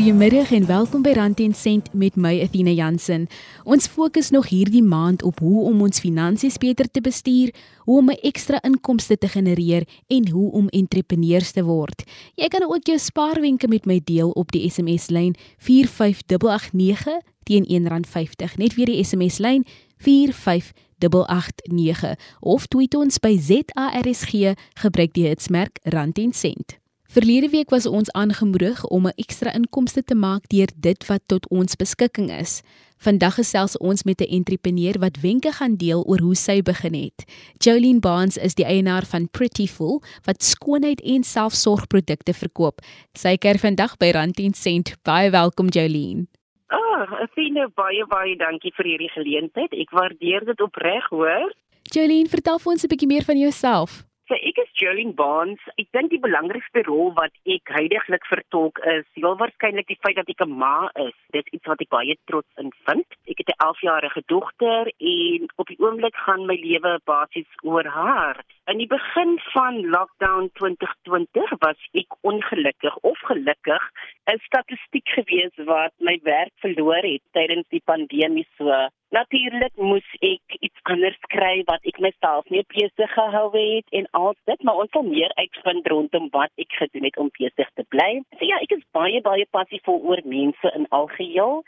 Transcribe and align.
Goeiemiddag 0.00 0.48
en 0.56 0.64
welkom 0.66 1.02
by 1.04 1.12
Rand 1.12 1.40
en 1.44 1.52
Sent 1.54 1.92
met 1.92 2.16
my 2.16 2.40
Athena 2.40 2.72
Jansen. 2.72 3.28
Ons 3.68 3.84
fokus 3.84 4.32
nog 4.32 4.48
hierdie 4.48 4.80
maand 4.82 5.20
op 5.28 5.44
hoe 5.44 5.68
om 5.68 5.82
ons 5.84 6.00
finansies 6.00 6.56
beter 6.56 6.88
te 6.88 7.04
bestuur, 7.04 7.52
hoe 7.84 7.98
om 7.98 8.08
'n 8.08 8.16
ekstra 8.22 8.62
inkomste 8.62 9.18
te 9.18 9.28
genereer 9.28 9.84
en 10.06 10.28
hoe 10.28 10.52
om 10.52 10.68
entrepreneurs 10.68 11.50
te 11.50 11.64
word. 11.64 12.04
Jy 12.34 12.48
kan 12.48 12.62
ook 12.62 12.86
jou 12.86 12.98
spaarwenke 12.98 13.68
met 13.68 13.84
my 13.84 14.00
deel 14.04 14.30
op 14.30 14.52
die 14.52 14.70
SMS 14.70 15.08
lyn 15.08 15.34
45889 15.58 17.20
teen 17.42 17.64
R1.50. 17.64 18.56
Net 18.56 18.74
weer 18.74 18.86
die 18.86 19.04
SMS 19.04 19.38
lyn 19.38 19.66
45889 19.96 22.14
of 22.40 22.66
tweet 22.66 22.94
ons 22.94 23.18
by 23.18 23.38
ZARSG 23.38 24.54
gebruik 24.74 25.12
die 25.12 25.26
hitsmerk 25.26 25.78
Rand 25.82 26.18
en 26.18 26.32
Sent. 26.32 26.79
Verlede 27.10 27.48
week 27.48 27.70
was 27.70 27.86
ons 27.86 28.12
aangemoedig 28.12 28.84
om 28.86 29.06
'n 29.06 29.18
ekstra 29.22 29.52
inkomste 29.52 30.02
te 30.04 30.14
maak 30.14 30.42
deur 30.48 30.70
dit 30.76 31.06
wat 31.06 31.22
tot 31.26 31.48
ons 31.48 31.76
beskikking 31.76 32.30
is. 32.30 32.62
Vandag 32.98 33.34
gesels 33.34 33.78
ons 33.78 34.04
met 34.04 34.20
'n 34.20 34.32
entrepreneur 34.38 34.98
wat 34.98 35.20
wenke 35.20 35.52
gaan 35.52 35.76
deel 35.76 36.04
oor 36.06 36.20
hoe 36.20 36.34
sy 36.34 36.62
begin 36.62 36.94
het. 36.94 37.24
Jolene 37.58 38.00
Barnes 38.00 38.36
is 38.36 38.54
die 38.54 38.64
eienaar 38.64 39.04
van 39.04 39.28
Prettyful 39.30 40.02
wat 40.24 40.42
skoonheid 40.42 41.00
en 41.00 41.22
selfsorgprodukte 41.22 42.32
verkoop. 42.32 42.80
Sy 43.12 43.36
kuier 43.36 43.58
vandag 43.58 43.96
by 43.96 44.10
Rand 44.10 44.36
10 44.36 44.54
Cent. 44.54 44.96
Baie 45.02 45.30
welkom 45.30 45.68
Jolene. 45.68 46.26
Ah, 46.66 46.78
oh, 46.78 47.20
ek 47.22 47.30
sien 47.34 47.52
nou 47.52 47.68
baie 47.74 48.06
baie 48.06 48.36
dankie 48.36 48.72
vir 48.74 48.86
hierdie 48.86 49.10
geleentheid. 49.10 49.72
Ek 49.72 49.90
waardeer 49.90 50.44
dit 50.44 50.60
opreg, 50.60 51.08
hoor. 51.08 51.54
Jolene, 51.82 52.28
vertel 52.28 52.58
vir 52.58 52.72
ons 52.72 52.84
'n 52.84 52.88
bietjie 52.88 53.08
meer 53.08 53.24
van 53.24 53.38
jouself. 53.38 54.09
So 54.30 54.36
ek 54.38 54.60
is 54.62 54.68
Jolene 54.78 55.10
Barnes. 55.18 55.62
Ek 55.74 55.88
dink 55.96 56.12
die 56.12 56.20
belangrikste 56.22 56.84
rol 56.86 57.08
wat 57.16 57.32
ek 57.50 57.72
heidaglik 57.74 58.22
vertolk 58.30 58.78
is 58.92 59.08
heel 59.16 59.34
waarskynlik 59.40 59.88
die 59.90 59.96
feit 60.06 60.20
dat 60.20 60.30
ek 60.30 60.44
'n 60.46 60.54
ma 60.60 60.86
is. 61.04 61.16
Dit 61.34 61.50
is 61.50 61.58
iets 61.58 61.66
wat 61.66 61.82
ek 61.82 61.90
baie 61.90 62.14
trots 62.30 62.62
in 62.62 62.70
vind. 62.86 63.08
Ek 63.26 63.42
het 63.42 63.50
'n 63.50 63.58
11-jarige 63.66 64.22
dogter 64.30 64.86
en 64.86 65.50
op 65.56 65.66
die 65.66 65.80
oomblik 65.82 66.14
gaan 66.14 66.46
my 66.46 66.54
lewe 66.62 66.92
basies 67.10 67.50
oor 67.66 67.90
haar. 67.98 68.38
In 68.70 68.78
die 68.78 68.86
begin 68.86 69.40
van 69.50 69.82
lockdown 69.90 70.46
2020 70.62 71.50
was 71.66 71.80
ek 71.92 72.14
ongelukkig 72.22 72.96
of 73.02 73.18
gelukkig 73.32 73.82
'n 74.30 74.38
statistiek 74.46 75.08
gewees 75.18 75.56
wat 75.66 75.92
my 75.98 76.20
werk 76.22 76.54
verloor 76.62 77.02
het 77.02 77.22
tydens 77.32 77.66
die 77.68 77.82
pandemie 77.84 78.46
so. 78.56 78.86
Natuurlik 79.10 79.74
moes 79.74 80.06
ek 80.22 80.54
iets 80.62 80.82
anders 80.92 81.18
kry 81.34 81.64
wat 81.66 81.82
ek 81.90 81.96
myself 81.98 82.46
nie 82.54 82.62
besig 82.70 83.10
gehou 83.10 83.48
het 83.56 83.96
en 83.98 84.06
al 84.14 84.36
dit, 84.46 84.62
maar 84.62 84.78
ons 84.84 84.92
sal 84.94 85.02
meer 85.02 85.34
uitvind 85.34 85.90
rondom 85.90 86.28
wat 86.36 86.54
ek 86.62 86.76
gedoen 86.78 87.08
het 87.08 87.18
om 87.18 87.32
besig 87.38 87.72
te 87.74 87.86
bly. 87.90 88.10
So 88.38 88.46
ja, 88.46 88.60
ek 88.62 88.76
is 88.78 88.86
baie 88.94 89.18
baie 89.26 89.48
passievol 89.50 89.98
oor 90.06 90.22
mense 90.22 90.74
in 90.78 90.86
algeheel. 90.94 91.64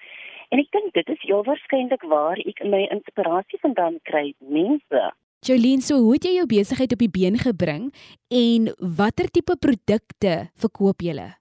En 0.55 0.63
ek 0.63 0.71
dink 0.71 0.95
dit 0.95 1.13
is 1.17 1.27
heel 1.27 1.43
waarskynlik 1.49 2.07
waar 2.15 2.39
ek 2.47 2.63
my 2.63 2.85
inspirasie 2.95 3.59
vandaan 3.67 3.99
kry, 4.07 4.29
mense. 4.39 5.05
Jolien, 5.43 5.83
so 5.83 5.99
hoe 5.99 6.15
het 6.15 6.29
jy 6.29 6.37
jou 6.39 6.47
besigheid 6.47 6.95
op 6.95 7.03
die 7.03 7.11
been 7.11 7.43
gebring 7.43 7.91
en 8.31 8.71
watter 8.79 9.27
tipe 9.27 9.59
produkte 9.59 10.45
verkoop 10.63 11.03
jy? 11.03 11.33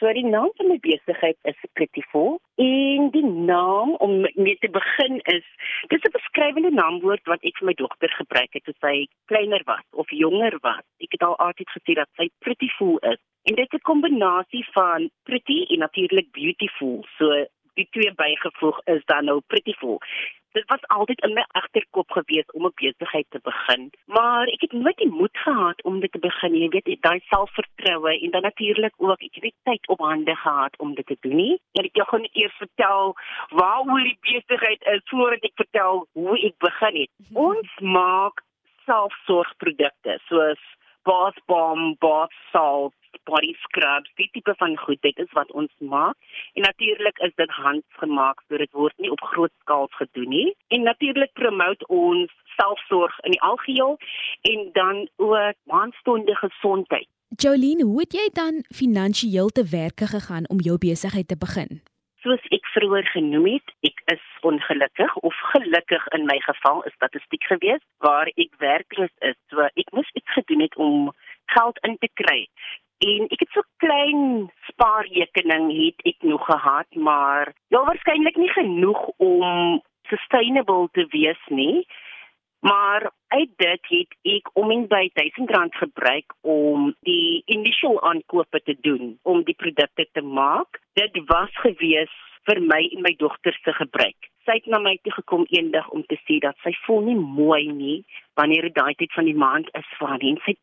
So 0.00 0.08
die 0.16 0.24
naam 0.24 0.48
van 0.56 0.70
my 0.70 0.78
besigheid 0.80 1.36
is 1.42 1.56
Prettyful 1.76 2.38
en 2.56 3.10
die 3.12 3.26
naam 3.26 3.90
om 4.00 4.14
mee 4.34 4.56
te 4.62 4.70
begin 4.72 5.18
is 5.32 5.44
dis 5.92 6.06
'n 6.08 6.14
beskrywende 6.14 6.70
naamwoord 6.70 7.26
wat 7.32 7.44
ek 7.44 7.58
vir 7.58 7.66
my 7.68 7.74
dogter 7.74 8.12
gebruik 8.20 8.52
het 8.56 8.64
toe 8.64 8.74
sy 8.80 8.94
kleiner 9.32 9.62
was 9.66 9.84
of 9.90 10.10
jonger 10.10 10.56
was. 10.60 10.84
Ek 11.04 11.12
het 11.12 11.22
al 11.22 11.36
altyd 11.36 11.68
gesê 11.76 11.92
dat 12.00 12.08
sy 12.16 12.30
Prettyful 12.38 12.96
is. 13.12 13.20
En 13.44 13.54
dit 13.60 13.72
is 13.72 13.78
'n 13.78 13.88
kombinasie 13.92 14.64
van 14.72 15.10
pretty 15.28 15.64
en 15.68 15.78
natuurlik 15.78 16.32
beautiful. 16.32 17.04
So 17.18 17.44
die 17.74 17.88
twee 17.90 18.12
bygevoeg 18.14 18.80
is 18.84 19.04
dan 19.04 19.24
nou 19.24 19.40
Prettyful 19.46 20.00
dit 20.52 20.64
was 20.66 20.86
altyd 20.86 21.20
in 21.20 21.34
my 21.34 21.44
agterkop 21.48 22.10
gewees 22.10 22.50
om 22.52 22.66
'n 22.66 22.72
besigheid 22.74 23.26
te 23.28 23.40
begin, 23.42 23.90
maar 24.04 24.46
ek 24.46 24.60
het 24.60 24.72
nooit 24.72 24.96
die 24.96 25.10
moed 25.20 25.36
gehad 25.38 25.82
om 25.82 26.00
dit 26.00 26.12
te 26.12 26.18
begin. 26.18 26.54
Jy 26.54 26.68
weet, 26.68 27.02
daai 27.02 27.20
selfvertroue 27.28 28.20
en 28.20 28.30
dan 28.30 28.42
natuurlik 28.42 28.94
ook 28.96 29.20
ek 29.22 29.34
het 29.34 29.42
nie 29.42 29.54
tyd 29.62 29.88
op 29.88 29.98
hande 29.98 30.34
gehad 30.36 30.78
om 30.78 30.94
dit 30.94 31.06
te 31.06 31.16
doen 31.20 31.36
nie. 31.36 31.60
En 31.72 31.84
ek 31.84 32.08
gaan 32.08 32.28
eers 32.32 32.56
vertel 32.56 33.14
waaroor 33.48 34.02
die 34.02 34.18
besigheid 34.20 34.82
is 34.82 35.00
voordat 35.04 35.42
ek 35.42 35.54
vertel 35.54 36.06
hoe 36.12 36.38
ek 36.38 36.58
begin 36.58 36.96
het. 37.00 37.10
Mhm. 37.16 37.36
Ons 37.36 37.70
maak 37.78 38.42
selfsorgprodukte 38.84 40.18
soos 40.28 40.62
bath 41.02 41.38
bomb, 41.46 41.98
bath 41.98 42.34
salt, 42.52 42.94
body 43.24 43.54
scrubs, 43.62 44.10
die 44.14 44.28
tipe 44.32 44.54
van 44.56 44.76
goed, 44.78 45.00
dit 45.02 45.18
is 45.18 45.32
wat 45.32 45.52
ons 45.52 45.72
maak. 45.78 46.16
En 46.54 46.62
natuurlik 46.62 47.18
is 47.18 47.32
dit 47.34 47.50
handgemaak, 47.50 48.42
so 48.48 48.56
dit 48.56 48.72
word 48.72 48.96
nie 48.98 49.10
op 49.10 49.22
groot 49.32 49.52
skaal 49.60 49.88
gedoen 49.98 50.28
nie. 50.28 50.48
En 50.68 50.82
natuurlik 50.82 51.32
promote 51.32 51.86
ons 51.86 52.32
selfsorg 52.56 53.18
in 53.20 53.36
die 53.36 53.42
algeheel 53.42 53.96
en 54.52 54.68
dan 54.72 55.08
ook 55.16 55.56
maandstonde 55.64 56.34
gesondheid. 56.34 57.08
Jolene, 57.38 57.84
hoe 57.84 58.00
het 58.00 58.12
jy 58.12 58.26
dan 58.34 58.64
finansiëel 58.74 59.48
te 59.48 59.64
werk 59.70 60.02
gegaan 60.14 60.48
om 60.48 60.60
jou 60.60 60.78
besigheid 60.78 61.28
te 61.28 61.38
begin? 61.38 61.80
Soos 62.20 62.42
ek 62.52 62.66
vroeër 62.74 63.06
genoem 63.14 63.46
het, 63.48 63.70
ek 63.88 64.02
is 64.12 64.24
ongelukkig 64.44 65.14
of 65.24 65.36
gelukkig 65.54 66.06
in 66.16 66.26
my 66.28 66.36
geval 66.44 66.82
is 66.88 66.96
statistiek 66.98 67.46
gewees 67.48 67.80
waar 68.04 68.28
ek 68.34 68.58
werkloos 68.60 69.14
is. 69.30 69.38
So 69.48 69.64
ek 69.64 69.88
moes 69.96 70.10
iets 70.18 70.36
gedoen 70.36 70.60
het 70.66 70.76
om 70.76 71.08
geld 71.54 71.80
in 71.88 71.96
te 72.02 72.10
kry. 72.20 72.44
En 73.00 73.30
ek 73.32 73.46
het 73.46 73.54
so 73.56 73.64
klein 73.80 74.50
spaarrekening 74.68 75.70
het 75.72 76.04
ek 76.12 76.28
nog 76.28 76.44
gehad, 76.44 76.88
maar 77.08 77.54
ja 77.72 77.80
waarskynlik 77.88 78.36
nie 78.36 78.52
genoeg 78.52 79.00
om 79.16 79.80
sustainable 80.12 80.88
te 80.92 81.06
wees 81.16 81.40
nie. 81.48 81.86
Maar 82.60 83.10
uit 83.26 83.50
dit 83.56 83.86
het 83.88 84.16
ek 84.22 84.50
om 84.52 84.70
en 84.70 84.86
by 84.88 85.08
1000 85.14 85.50
rand 85.50 85.74
gebruik 85.74 86.34
om 86.40 86.94
die 87.00 87.42
initial 87.44 88.02
aankope 88.02 88.60
te 88.64 88.76
doen 88.80 89.18
om 89.22 89.44
die 89.44 89.54
produkte 89.54 90.08
te 90.12 90.22
maak. 90.22 90.80
Dit 90.92 91.22
was 91.24 91.50
gewees 91.64 92.12
vir 92.48 92.60
my 92.72 92.80
en 92.96 93.02
my 93.06 93.12
dogter 93.18 93.56
se 93.64 93.72
gebruik. 93.76 94.28
Sy 94.46 94.56
het 94.56 94.68
na 94.72 94.80
my 94.80 94.94
toe 95.04 95.12
gekom 95.12 95.44
eendag 95.52 95.88
om 95.94 96.02
te 96.08 96.16
sê 96.22 96.38
dat 96.42 96.56
sy 96.64 96.72
voel 96.86 97.02
nie 97.08 97.16
mooi 97.20 97.66
nie 97.68 97.98
wanneer 98.40 98.68
dit 98.68 98.76
daai 98.78 98.94
tyd 99.00 99.12
van 99.12 99.28
die 99.28 99.36
maand 99.42 99.68
is 99.80 99.88
vir 99.98 100.12
haar 100.12 100.24
en 100.30 100.38
sy 100.46 100.54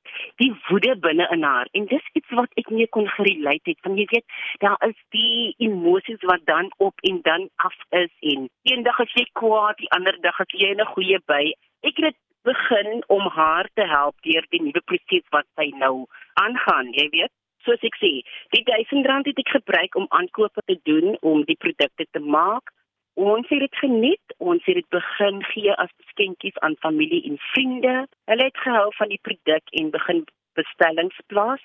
die 0.41 0.49
woede 0.69 0.95
binne 1.05 1.27
in 1.35 1.45
haar. 1.45 1.69
En 1.77 1.85
dis 1.91 2.09
iets 2.17 2.35
wat 2.39 2.61
ek 2.61 2.71
nie 2.73 2.87
kon 2.97 3.09
gerelate 3.17 3.73
het 3.73 3.83
van 3.85 3.97
jy 3.99 4.07
weet 4.13 4.37
daar 4.65 4.77
is 4.89 4.97
die 5.15 5.53
emosies 5.69 6.25
wat 6.31 6.45
dan 6.49 6.71
op 6.89 7.05
en 7.11 7.21
dan 7.29 7.49
af 7.69 7.77
is 8.01 8.13
en 8.33 8.49
eendag 8.71 9.01
as 9.05 9.17
jy 9.19 9.27
kwaad 9.41 9.77
die 9.83 9.91
ander 9.99 10.17
dag 10.25 10.41
as 10.41 10.57
jy 10.63 10.73
'n 10.73 10.93
goeie 10.95 11.21
by. 11.33 11.43
Ek 11.85 12.01
het 12.01 12.17
begin 12.43 13.03
om 13.07 13.27
haar 13.27 13.69
te 13.73 13.85
help 13.85 14.15
deur 14.21 14.45
die 14.49 14.61
nuwe 14.61 14.81
proses 14.89 15.25
wat 15.35 15.45
sy 15.59 15.67
nou 15.83 16.07
aangaan 16.43 16.93
jy 16.99 17.07
weet 17.17 17.33
soos 17.67 17.83
ek 17.89 17.99
sê, 17.99 18.11
die 18.55 18.63
1000 18.71 19.07
rand 19.11 19.27
het 19.29 19.39
ek 19.43 19.53
gebruik 19.59 19.99
om 19.99 20.09
aankope 20.19 20.63
te 20.71 20.79
doen 20.89 21.17
om 21.21 21.43
die 21.49 21.59
produkte 21.59 22.07
te 22.15 22.23
maak. 22.23 22.73
Ons 23.17 23.49
het 23.49 23.63
dit 23.65 23.77
geniet, 23.81 24.35
ons 24.37 24.63
het 24.69 24.77
dit 24.77 24.89
begin 24.93 25.39
gee 25.51 25.73
as 25.83 25.93
geskenkies 26.05 26.57
aan 26.65 26.77
familie 26.85 27.23
en 27.29 27.39
vriende. 27.51 27.95
Hulle 28.29 28.49
het 28.49 28.59
gehou 28.65 28.89
van 28.99 29.09
die 29.13 29.21
produk 29.25 29.73
en 29.81 29.95
begin 29.95 30.25
bestellings 30.59 31.17
plaas. 31.33 31.63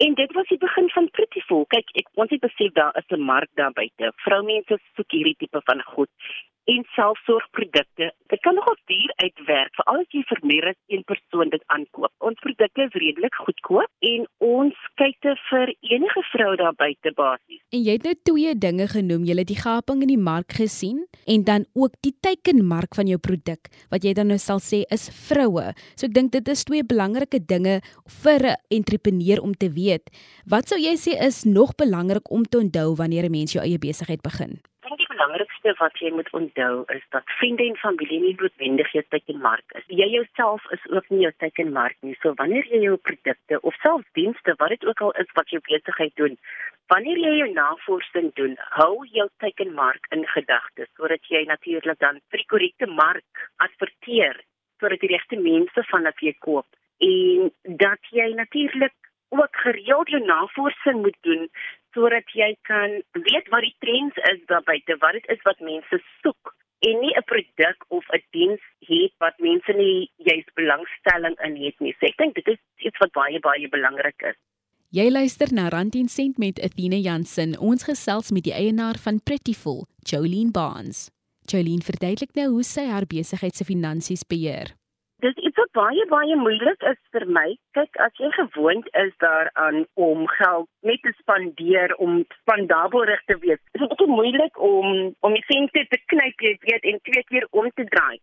En 0.00 0.14
dit 0.18 0.32
was 0.32 0.48
die 0.48 0.58
begin 0.58 0.88
van 0.90 1.10
Prettyful. 1.14 1.66
Kyk, 1.74 1.90
ek 2.00 2.08
ons 2.18 2.30
het 2.34 2.42
besef 2.42 2.72
daar 2.74 2.96
is 2.98 3.10
'n 3.16 3.22
mark 3.32 3.50
daar 3.54 3.72
buite. 3.72 4.12
Vroumense 4.24 4.78
soek 4.96 5.10
hierdie 5.12 5.36
tipe 5.38 5.60
van 5.64 5.82
goed 5.94 6.10
en 6.64 6.86
selfsorgprodukte. 6.94 8.12
Dit 8.26 8.40
kan 8.40 8.54
nogal 8.54 8.76
duur 8.84 9.12
uitwerk 9.16 9.74
vir 9.78 9.88
al 9.92 10.04
die 10.14 10.24
vir 10.30 10.40
meer 10.52 10.68
as 10.72 10.78
een 10.86 11.04
persoon 11.12 11.52
dit 11.54 11.64
aankoop. 11.66 12.12
Ons 12.18 12.42
produkte 12.44 12.86
is 12.86 12.98
redelik 13.04 13.34
goedkoop 13.34 14.10
en 14.12 14.26
ons 14.38 14.79
kyk 15.00 15.28
vir 15.48 15.72
enige 15.88 16.22
vrou 16.30 16.50
daar 16.60 16.74
buite 16.76 17.12
basies. 17.16 17.60
En 17.72 17.82
jy 17.86 17.96
het 17.96 18.04
nou 18.04 18.14
twee 18.28 18.52
dinge 18.54 18.86
genoem. 18.90 19.24
Jy 19.24 19.36
het 19.38 19.48
die 19.48 19.58
gaping 19.58 20.02
in 20.04 20.12
die 20.12 20.20
mark 20.20 20.52
gesien 20.58 21.06
en 21.26 21.44
dan 21.48 21.64
ook 21.74 21.96
die 22.04 22.12
teikenmark 22.20 22.96
van 22.98 23.08
jou 23.08 23.18
produk 23.18 23.70
wat 23.92 24.04
jy 24.04 24.12
dan 24.16 24.30
nou 24.32 24.38
sal 24.38 24.60
sê 24.60 24.82
is 24.92 25.08
vroue. 25.28 25.70
So 25.96 26.08
ek 26.10 26.16
dink 26.16 26.34
dit 26.36 26.48
is 26.52 26.64
twee 26.68 26.84
belangrike 26.84 27.40
dinge 27.40 27.80
vir 28.22 28.40
'n 28.52 28.56
entrepreneur 28.70 29.40
om 29.40 29.54
te 29.54 29.70
weet. 29.72 30.10
Wat 30.46 30.68
sou 30.68 30.78
jy 30.78 30.96
sê 30.96 31.16
is 31.16 31.44
nog 31.44 31.74
belangrik 31.76 32.30
om 32.30 32.44
te 32.44 32.58
onthou 32.58 32.94
wanneer 32.96 33.24
'n 33.24 33.32
mens 33.32 33.52
jou 33.52 33.64
eie 33.64 33.78
besigheid 33.78 34.22
begin? 34.22 34.60
Belangrikste 35.20 35.74
wat 35.78 35.98
jy 36.00 36.10
moet 36.16 36.28
onthou 36.32 36.84
is 36.94 37.02
dat 37.12 37.28
vriende 37.38 37.64
en 37.68 37.76
familie 37.76 38.20
nie 38.20 38.36
noodwendig 38.40 38.92
jou 38.92 39.02
teikenmark 39.12 39.76
is. 39.76 39.84
Jy 39.88 40.08
jouself 40.14 40.64
is 40.72 40.86
ook 40.88 41.08
nie 41.10 41.24
jou 41.26 41.32
teikenmark 41.42 41.96
nie. 42.00 42.16
So 42.22 42.32
wanneer 42.40 42.64
jy 42.72 42.80
jou 42.86 42.96
produkte 42.96 43.60
of 43.60 43.76
selfs 43.82 44.08
dienste, 44.16 44.54
wat 44.58 44.72
dit 44.72 44.86
ook 44.88 45.00
al 45.00 45.12
is 45.20 45.32
wat 45.36 45.52
jy 45.52 45.60
besigheid 45.68 46.14
doen, 46.16 46.38
wanneer 46.88 47.20
jy 47.20 47.34
jou 47.42 47.50
navorsing 47.52 48.30
doen, 48.40 48.56
hou 48.78 49.04
jou 49.12 49.28
teikenmark 49.44 50.08
in 50.16 50.24
gedagte 50.34 50.88
sodat 50.96 51.28
jy 51.28 51.44
natuurlik 51.48 52.00
dan 52.00 52.22
vir 52.30 52.42
die 52.42 52.50
korrekte 52.54 52.88
mark 52.88 53.48
adverteer 53.66 54.40
sodat 54.80 55.04
die 55.04 55.12
regte 55.12 55.36
mense 55.36 55.84
van 55.92 56.08
wat 56.08 56.24
jy 56.24 56.32
koop 56.40 56.66
en 57.04 57.52
dat 57.84 58.10
jy 58.16 58.32
natuurlik 58.36 58.96
ook 59.30 59.56
gereeld 59.64 60.08
jou 60.08 60.22
navorsing 60.24 61.04
moet 61.04 61.16
doen 61.28 61.46
sodat 61.94 62.28
jy 62.34 62.54
kan 62.68 63.02
weet 63.12 63.48
wat 63.54 63.66
die 63.66 63.76
trends 63.84 64.16
is 64.32 64.40
daar 64.46 64.64
buite, 64.66 64.96
wat 65.04 65.18
dit 65.18 65.26
is 65.34 65.42
wat 65.48 65.60
mense 65.60 66.02
soek 66.22 66.54
en 66.88 67.00
nie 67.00 67.14
'n 67.16 67.28
produk 67.32 67.78
of 67.88 68.04
'n 68.08 68.22
diens 68.30 68.62
het 68.78 69.12
wat 69.18 69.38
mense 69.38 69.72
nie 69.72 70.10
juist 70.16 70.54
belangstelling 70.54 71.36
in 71.46 71.56
het 71.64 71.80
nie. 71.80 71.94
So 71.98 72.06
ek 72.06 72.16
dink 72.16 72.34
dit 72.34 72.48
is 72.48 72.60
iets 72.76 72.98
wat 72.98 73.12
baie 73.12 73.40
baie 73.40 73.68
belangrik 73.68 74.22
is. 74.22 74.38
Jy 74.90 75.10
luister 75.10 75.52
na 75.52 75.68
Rand 75.68 75.92
10 75.92 76.08
sent 76.08 76.38
met 76.38 76.60
Athena 76.60 76.96
Jansen. 76.96 77.58
Ons 77.58 77.84
gesels 77.84 78.30
met 78.30 78.42
die 78.42 78.52
eienaar 78.52 78.98
van 78.98 79.20
Prettyful, 79.22 79.86
Jolene 80.02 80.50
Barnes. 80.50 81.10
Jolene 81.46 81.82
verduidelik 81.82 82.34
nou 82.34 82.48
hoe 82.48 82.62
sy 82.62 82.86
haar 82.86 83.06
besigheid 83.06 83.54
se 83.54 83.64
finansies 83.64 84.24
beheer. 84.26 84.79
Dis 85.20 85.36
iets 85.36 85.58
wat 85.60 85.72
baie 85.76 86.04
baie 86.08 86.36
moeilik 86.40 86.84
is 86.88 86.98
vir 87.14 87.26
my. 87.36 87.48
Kyk, 87.76 87.98
as 88.04 88.20
jy 88.22 88.30
gewoond 88.36 88.86
is 89.02 89.10
daaraan 89.24 89.82
om 90.00 90.22
geld 90.38 90.68
net 90.88 91.02
te 91.04 91.12
spandeer 91.18 91.92
om 92.06 92.22
spandabelrig 92.38 93.20
te 93.28 93.36
wees, 93.42 93.60
is 93.76 93.84
dit 93.84 94.04
moeilik 94.08 94.60
om 94.70 95.10
om 95.26 95.36
die 95.36 95.44
sente 95.48 95.84
te 95.92 96.00
knyp, 96.12 96.44
jy 96.46 96.54
weet, 96.64 96.88
en 96.92 97.02
twee 97.08 97.24
keer 97.32 97.46
om 97.50 97.68
te 97.74 97.84
draai. 97.92 98.16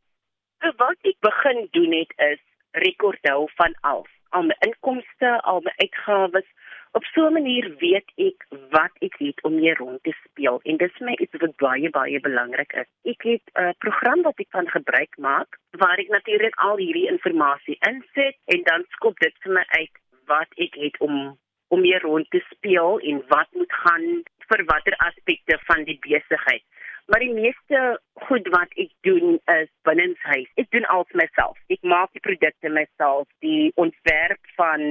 So 0.64 0.74
wat 0.82 1.12
ek 1.12 1.20
begin 1.28 1.68
doen 1.78 1.94
het 2.00 2.16
is 2.32 2.42
rekord 2.88 3.30
hou 3.30 3.46
van 3.62 3.78
alles, 3.92 4.14
al 4.34 4.50
my 4.50 4.58
inkomste, 4.66 5.36
al 5.52 5.62
my 5.68 5.76
uitgawes, 5.84 6.50
op 6.98 7.04
so 7.14 7.28
'n 7.28 7.34
manier 7.34 7.66
weet 7.78 8.10
ek 8.30 8.46
wat 8.70 8.94
ek 9.08 9.16
het 9.26 9.44
om 9.48 9.56
mee 9.56 9.74
rond 9.74 10.04
te 10.04 10.14
speel 10.26 10.60
en 10.64 10.78
dit 10.78 10.92
is 10.94 11.06
my 11.08 11.14
iets 11.24 11.38
wat 11.44 11.56
baie 11.56 11.90
baie 11.90 12.20
belangrik 12.20 12.72
is. 12.82 12.90
Ek 13.14 13.22
het 13.32 13.46
'n 13.54 13.62
uh, 13.62 13.74
program 13.84 14.22
wat 14.22 14.40
ek 14.44 14.50
kan 14.50 14.70
gebruik 14.78 15.14
maak 15.18 15.60
waar 15.82 15.98
ek 16.04 16.10
natuurlik 16.18 16.56
al 16.68 16.78
hierdie 16.78 17.10
inligting 17.12 17.82
insit 17.92 18.38
en 18.54 18.64
dan 18.70 18.86
skop 18.96 19.20
dit 19.20 19.36
vir 19.44 19.54
my 19.54 19.66
uit 19.68 19.96
wat 20.26 20.50
ek 20.66 20.74
het 20.86 20.98
om 21.00 21.38
om 21.68 21.82
mee 21.82 22.00
rond 22.00 22.30
te 22.30 22.42
speel 22.50 23.00
en 23.00 23.24
wat 23.28 23.50
moet 23.52 23.74
gaan 23.84 24.24
vir 24.50 24.66
watter 24.66 24.96
aspekte 25.10 25.60
van 25.70 25.84
die 25.84 26.00
besigheid. 26.00 26.64
Maar 27.06 27.20
die 27.20 27.34
meeste 27.34 28.00
goed 28.14 28.48
wat 28.48 28.72
ek 28.76 28.92
doen 29.02 29.40
is 29.46 29.70
binnenshuis. 29.82 30.50
Ek 30.56 30.72
doen 30.72 30.86
alles 30.86 31.12
myself. 31.12 31.58
Ek 31.68 31.82
maak 31.82 32.12
die 32.12 32.26
produkte 32.30 32.70
myself, 32.70 33.28
die 33.40 33.72
ontwerp 33.76 34.44
van 34.56 34.82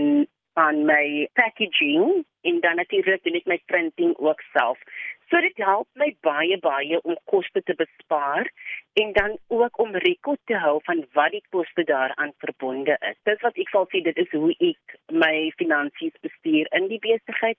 van 0.56 0.84
my 0.88 1.28
packaging 1.36 2.24
en 2.48 2.60
dan 2.64 2.80
natuurlik 2.80 3.22
doen 3.24 3.36
ek 3.40 3.50
my 3.50 3.58
printing 3.70 4.16
ook 4.16 4.40
self. 4.54 4.80
So 5.28 5.40
dit 5.42 5.58
help 5.58 5.88
my 6.00 6.08
baie 6.24 6.56
baie 6.62 7.00
om 7.02 7.18
koste 7.32 7.60
te 7.66 7.74
bespaar 7.76 8.48
en 9.02 9.12
dan 9.12 9.36
ook 9.52 9.78
om 9.82 9.96
rekord 10.06 10.40
te 10.48 10.56
hou 10.62 10.78
van 10.88 11.02
wat 11.18 11.34
die 11.34 11.42
koste 11.50 11.84
daaraan 11.84 12.32
verbonde 12.44 12.96
is. 13.10 13.18
Dis 13.28 13.42
wat 13.44 13.58
ek 13.58 13.72
sal 13.74 13.88
sê 13.92 14.04
dit 14.06 14.20
is 14.22 14.32
hoe 14.32 14.52
ek 14.70 14.98
my 15.12 15.50
finansies 15.60 16.14
bestuur 16.24 16.70
in 16.78 16.86
die 16.92 17.02
besigheid, 17.02 17.58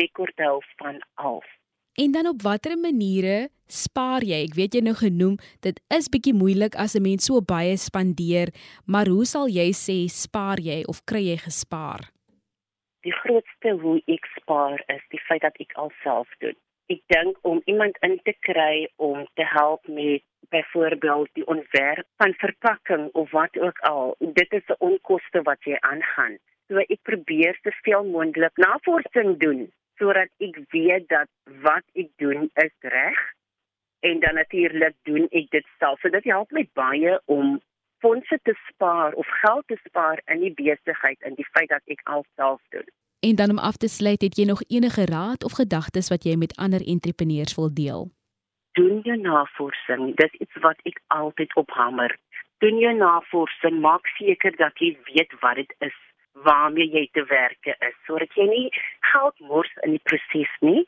rekord 0.00 0.42
hou 0.42 0.58
van 0.82 0.98
alles. 1.14 1.48
En 1.94 2.10
dan 2.10 2.26
op 2.26 2.42
watter 2.42 2.74
maniere 2.78 3.48
spaar 3.70 4.26
jy? 4.26 4.40
Ek 4.48 4.56
weet 4.58 4.74
jy 4.74 4.82
nou 4.82 4.96
genoem, 4.98 5.36
dit 5.62 5.78
is 5.94 6.10
bietjie 6.10 6.34
moeilik 6.34 6.74
as 6.74 6.96
'n 6.98 7.06
mens 7.06 7.30
so 7.30 7.40
baie 7.40 7.76
spandeer, 7.78 8.50
maar 8.86 9.06
hoe 9.06 9.24
sal 9.24 9.46
jy 9.46 9.70
sê 9.70 10.10
spaar 10.10 10.58
jy 10.58 10.82
of 10.90 11.04
kry 11.06 11.22
jy 11.30 11.38
gespaar? 11.46 12.13
Die 13.04 13.12
grootste 13.12 13.74
hoe 13.82 13.98
ek 14.10 14.26
spaar 14.38 14.82
is 14.96 15.02
die 15.12 15.20
feit 15.28 15.44
dat 15.44 15.58
ek 15.62 15.76
alself 15.80 16.30
doen. 16.44 16.56
Ek 16.92 17.00
dink 17.12 17.38
om 17.48 17.62
iemand 17.70 17.96
in 18.06 18.18
te 18.28 18.34
kry 18.44 18.88
om 18.96 19.24
te 19.40 19.46
help 19.48 19.86
met 19.88 20.24
byvoorbeeld 20.52 21.30
die 21.38 21.46
ontwerp 21.46 22.06
van 22.20 22.34
verpakking 22.40 23.06
of 23.12 23.30
wat 23.30 23.56
ook 23.58 23.78
al, 23.88 24.16
dit 24.20 24.52
is 24.52 24.66
'n 24.68 24.80
onkoste 24.88 25.42
wat 25.48 25.64
jy 25.64 25.76
aangaan. 25.80 26.36
So 26.68 26.78
ek 26.78 27.00
probeer 27.02 27.58
te 27.62 27.72
veel 27.84 28.04
moontlik 28.04 28.56
navorsing 28.56 29.38
doen 29.38 29.72
sodat 29.98 30.28
ek 30.38 30.58
weet 30.70 31.08
dat 31.08 31.28
wat 31.62 31.84
ek 31.94 32.10
doen 32.16 32.50
is 32.54 32.76
reg 32.80 33.20
en 34.00 34.20
dan 34.20 34.34
natuurlik 34.34 34.96
doen 35.02 35.28
ek 35.30 35.50
dit 35.50 35.66
self. 35.78 36.00
So 36.00 36.08
dit 36.08 36.24
help 36.24 36.50
my 36.50 36.68
baie 36.72 37.20
om 37.24 37.60
fondse 38.04 38.38
te 38.42 38.54
spaar 38.68 39.12
of 39.12 39.28
geld 39.40 39.66
te 39.66 39.78
spaar 39.84 40.20
in 40.24 40.40
die 40.44 40.54
besigheid 40.60 41.20
in 41.28 41.34
die 41.40 41.48
feit 41.52 41.70
dat 41.72 41.84
ek 41.94 42.00
alself 42.04 42.60
doen. 42.76 42.88
En 43.28 43.34
dan 43.40 43.50
om 43.50 43.58
af 43.58 43.76
te 43.76 43.88
sluit, 43.88 44.20
het 44.20 44.36
jy 44.36 44.44
nog 44.44 44.62
enige 44.68 45.04
raad 45.08 45.44
of 45.44 45.56
gedagtes 45.60 46.10
wat 46.12 46.24
jy 46.28 46.36
met 46.36 46.56
ander 46.64 46.82
entrepreneurs 46.94 47.54
wil 47.56 47.70
deel? 47.74 48.02
Doen 48.76 49.00
jou 49.08 49.16
navorsing. 49.20 50.02
Dis 50.20 50.34
iets 50.44 50.56
wat 50.66 50.78
ek 50.90 51.00
altyd 51.06 51.54
ophamer. 51.62 52.16
Doen 52.58 52.78
jou 52.78 52.94
navorsing, 52.96 53.80
maak 53.80 54.06
seker 54.18 54.56
dat 54.56 54.76
jy 54.82 54.90
weet 55.08 55.32
wat 55.40 55.62
dit 55.62 55.72
is 55.88 55.96
waarmee 56.48 56.90
jy 56.90 57.08
te 57.12 57.24
werk 57.30 57.66
is 57.78 57.96
sodat 58.06 58.32
jy 58.34 58.46
nie 58.50 58.68
geld 59.12 59.38
mors 59.50 59.70
in 59.86 59.94
die 59.94 60.02
proses 60.10 60.54
nie 60.66 60.82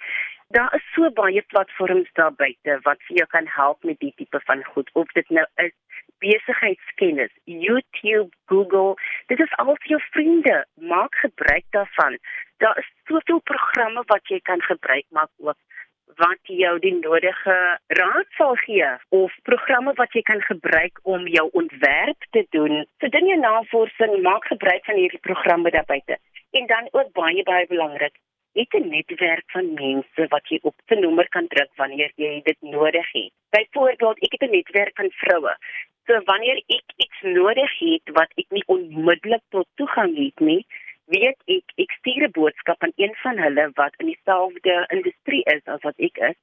Daar 0.48 0.74
is 0.74 0.92
so 0.94 1.10
baie 1.10 1.42
platforms 1.42 2.10
daar 2.12 2.34
buite 2.34 2.78
wat 2.82 3.00
vir 3.06 3.16
jou 3.16 3.26
kan 3.28 3.46
help 3.46 3.84
met 3.84 3.98
die 3.98 4.12
tipe 4.16 4.40
van 4.44 4.64
goed. 4.64 4.90
Of 4.92 5.10
dit 5.18 5.28
nou 5.28 5.46
is 5.64 5.74
besigheidskennis, 6.18 7.32
YouTube, 7.44 8.30
Google, 8.44 8.94
dit 9.26 9.40
is 9.40 9.56
al 9.56 9.74
vir 9.74 9.94
jou 9.94 10.00
vriende. 10.10 10.64
Maak 10.74 11.14
gebruik 11.14 11.64
daarvan. 11.70 12.18
Daar 12.62 12.78
is 12.78 12.92
soveel 13.10 13.40
programme 13.40 14.02
wat 14.06 14.32
jy 14.32 14.40
kan 14.40 14.62
gebruik 14.62 15.06
maak 15.08 15.30
ook 15.36 15.58
wat 16.16 16.38
jou 16.42 16.78
die 16.78 16.94
nodige 16.94 17.56
raad 17.98 18.28
sal 18.38 18.54
gee 18.62 18.90
of 19.08 19.34
programme 19.42 19.92
wat 19.98 20.14
jy 20.14 20.22
kan 20.22 20.40
gebruik 20.42 21.00
om 21.02 21.26
jou 21.28 21.48
ontwerp 21.52 22.28
te 22.30 22.46
doen. 22.50 22.86
So 23.00 23.08
doen 23.08 23.26
jou 23.26 23.38
navorsing, 23.40 24.22
maak 24.22 24.46
gebruik 24.46 24.84
van 24.84 25.00
hierdie 25.02 25.20
programme 25.20 25.70
daar 25.70 25.84
buite. 25.84 26.18
En 26.50 26.66
dan 26.66 26.88
ook 26.90 27.12
baie 27.12 27.42
baie 27.42 27.66
belangrik, 27.66 28.14
het 28.60 28.74
'n 28.74 28.88
netwerk 28.88 29.46
van 29.54 29.74
mense 29.74 30.26
wat 30.28 30.48
jy 30.48 30.58
op 30.62 30.74
'n 30.86 31.00
nommer 31.00 31.28
kan 31.28 31.46
druk 31.46 31.70
wanneer 31.76 32.12
jy 32.16 32.40
dit 32.42 32.60
nodig 32.60 33.12
het. 33.12 33.32
Byvoorbeeld, 33.50 34.18
ek 34.18 34.32
het 34.32 34.42
'n 34.48 34.54
netwerk 34.56 34.94
van 34.94 35.10
vroue. 35.10 35.56
So 36.06 36.20
wanneer 36.24 36.56
ek 36.56 36.88
iets 36.96 37.20
nodig 37.20 37.78
het 37.78 38.06
wat 38.12 38.30
ek 38.34 38.48
nie 38.48 38.62
onmiddellik 38.66 39.42
tot 39.48 39.66
toegang 39.74 40.16
het 40.16 40.40
nie, 40.40 40.66
weet 41.12 41.38
ek 41.56 41.72
ek 41.82 41.92
stuur 41.98 42.22
'n 42.26 42.36
boodskap 42.38 42.82
aan 42.82 42.92
een 42.96 43.14
van 43.22 43.38
hulle 43.38 43.64
wat 43.74 43.94
in 44.02 44.06
dieselfde 44.06 44.74
industrie 44.96 45.42
is 45.54 45.64
as 45.74 45.82
wat 45.88 45.98
ek 46.08 46.16
is. 46.30 46.38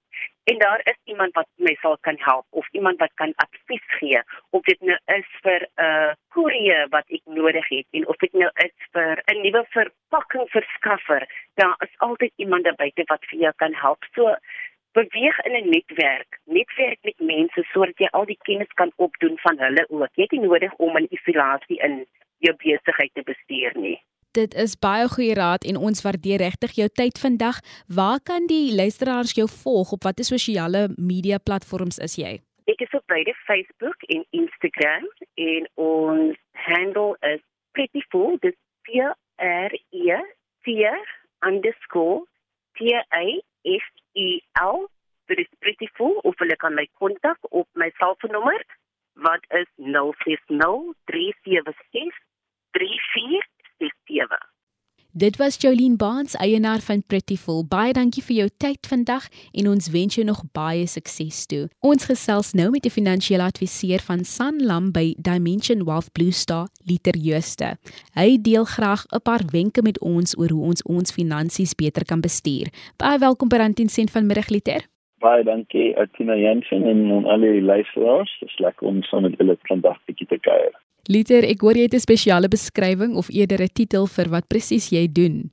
En 0.52 0.58
daar 0.58 0.82
is 0.84 1.00
iemand 1.04 1.34
wat 1.34 1.48
my 1.56 1.76
sal 1.82 1.98
kan 1.98 2.18
help 2.20 2.46
of 2.50 2.68
iemand 2.72 2.98
wat 3.00 3.14
kan 3.14 3.34
advies 3.36 3.88
gee 4.00 4.22
of 4.50 4.62
dit 4.62 4.82
nou 4.82 4.98
is 5.18 5.30
vir 5.46 5.62
'n 5.62 5.84
uh, 5.88 6.12
koerier 6.36 6.88
wat 6.90 7.08
ek 7.08 7.26
nodig 7.26 7.68
het 7.68 7.88
en 7.92 8.08
of 8.08 8.18
dit 8.26 8.34
nou 8.34 8.52
is 8.66 8.76
vir 8.92 9.24
'n 9.26 9.42
nuwe 9.42 9.66
verpakking 9.70 10.50
verskaffer 10.50 11.28
daar 11.54 11.76
is 11.80 11.98
altyd 11.98 12.32
iemand 12.36 12.64
daar 12.64 12.82
buite 12.84 13.04
wat 13.06 13.26
vir 13.26 13.40
jou 13.40 13.54
kan 13.56 13.74
help. 13.74 14.04
So 14.16 14.36
beweeg 14.92 15.40
in 15.40 15.56
'n 15.56 15.70
netwerk. 15.70 16.40
Netwerk 16.46 17.00
met 17.02 17.20
mense 17.20 17.64
sodat 17.74 17.98
jy 17.98 18.08
al 18.12 18.26
die 18.26 18.42
kennis 18.42 18.74
kan 18.74 18.92
opdoen 18.96 19.38
van 19.40 19.60
hulle 19.60 19.86
ook. 19.90 20.10
Jy 20.16 20.24
het 20.24 20.32
nie 20.32 20.48
nodig 20.48 20.74
om 20.74 20.98
in 20.98 21.08
isolasie 21.10 21.80
in 21.80 22.06
jou 22.38 22.56
besigheid 22.56 23.14
te 23.14 23.24
bestuur 23.24 23.78
nie 23.78 24.00
Dit 24.34 24.56
is 24.58 24.74
baie 24.82 25.06
goeie 25.14 25.34
raad 25.38 25.62
en 25.70 25.78
ons 25.78 26.00
waardeer 26.02 26.42
regtig 26.42 26.72
jou 26.80 26.88
tyd 27.00 27.20
vandag. 27.22 27.60
Waar 27.86 28.18
kan 28.30 28.48
die 28.50 28.74
luisteraars 28.76 29.36
jou 29.38 29.46
volg? 29.62 29.92
Op 29.94 30.08
watter 30.08 30.26
sosiale 30.26 30.88
media 30.98 31.38
platforms 31.38 32.00
is 32.02 32.16
jy? 32.18 32.32
Ek 32.66 32.82
is 32.82 32.96
op 32.98 33.06
beide 33.14 33.36
Facebook 33.46 34.08
en 34.16 34.26
Instagram 34.34 35.06
en 35.38 35.70
ons 35.76 36.42
handle 36.66 37.14
is 37.30 37.44
prettyful. 37.78 38.40
Dit 38.42 38.58
P 38.90 39.06
R 39.38 39.72
E 39.94 40.18
T 40.66 40.82
T 42.74 42.98
A 43.22 43.26
F 43.78 43.86
E 44.18 44.28
L. 44.66 44.90
Dit 45.30 45.46
is 45.46 45.52
prettyful 45.60 46.18
of 46.26 46.34
hulle 46.42 46.58
kan 46.58 46.74
my 46.74 46.90
kontak 46.98 47.38
op 47.54 47.70
my 47.78 47.94
selfoonnommer 48.02 48.66
wat 49.14 49.46
is 49.62 49.70
060 49.78 50.98
376 51.06 51.54
34 51.54 52.18
67. 52.74 53.53
Dit 55.16 55.38
was 55.38 55.56
Jolene 55.60 55.96
Baans, 55.96 56.34
eienaar 56.34 56.80
van 56.82 57.04
Prettyful. 57.06 57.60
Baie 57.70 57.94
dankie 57.94 58.24
vir 58.26 58.36
jou 58.36 58.48
tyd 58.58 58.88
vandag 58.90 59.28
en 59.54 59.68
ons 59.70 59.90
wens 59.94 60.16
jou 60.18 60.24
nog 60.26 60.40
baie 60.58 60.88
sukses 60.90 61.44
toe. 61.46 61.68
Ons 61.86 62.08
gesels 62.10 62.50
nou 62.58 62.72
met 62.74 62.86
'n 62.86 62.90
finansiële 62.90 63.44
adviseur 63.44 64.02
van 64.02 64.26
Sanlam 64.26 64.92
by 64.92 65.14
Dimension 65.18 65.86
Wealth 65.86 66.12
Blue 66.14 66.32
Star, 66.32 66.68
Liter 66.86 67.18
Jooste. 67.18 67.78
Hy 68.14 68.42
deel 68.42 68.66
graag 68.66 69.06
'n 69.12 69.22
paar 69.22 69.44
wenke 69.52 69.82
met 69.84 70.00
ons 70.00 70.38
oor 70.38 70.50
hoe 70.50 70.64
ons 70.64 70.82
ons 70.84 71.12
finansies 71.12 71.76
beter 71.76 72.06
kan 72.06 72.22
bestuur. 72.22 72.68
Baie 72.98 73.20
welkom 73.20 73.48
by 73.48 73.58
Rand 73.58 73.76
10 73.76 73.90
sent 73.90 74.12
vanmiddag 74.12 74.50
Liter. 74.50 74.93
Baie 75.24 75.44
dankie 75.48 75.94
Atina 75.96 76.36
Jensen 76.36 76.84
en 76.84 77.26
al 77.32 77.46
die 77.46 77.62
luisteraars. 77.64 78.32
Dit 78.42 78.50
is 78.50 78.60
lekker 78.60 78.88
om 78.88 79.04
saam 79.08 79.24
met 79.24 79.38
julle 79.40 79.56
vandag 79.70 80.00
bietjie 80.10 80.28
te 80.28 80.40
kuier. 80.44 80.74
Liter, 81.08 81.48
ek 81.48 81.64
hoor 81.64 81.80
jy 81.80 81.88
het 81.88 81.96
'n 81.96 82.04
spesiale 82.04 82.50
beskrywing 82.52 83.16
of 83.16 83.32
eerder 83.32 83.64
'n 83.64 83.76
titel 83.80 84.08
vir 84.16 84.28
wat 84.36 84.48
presies 84.52 84.90
jy 84.92 85.08
doen. 85.08 85.52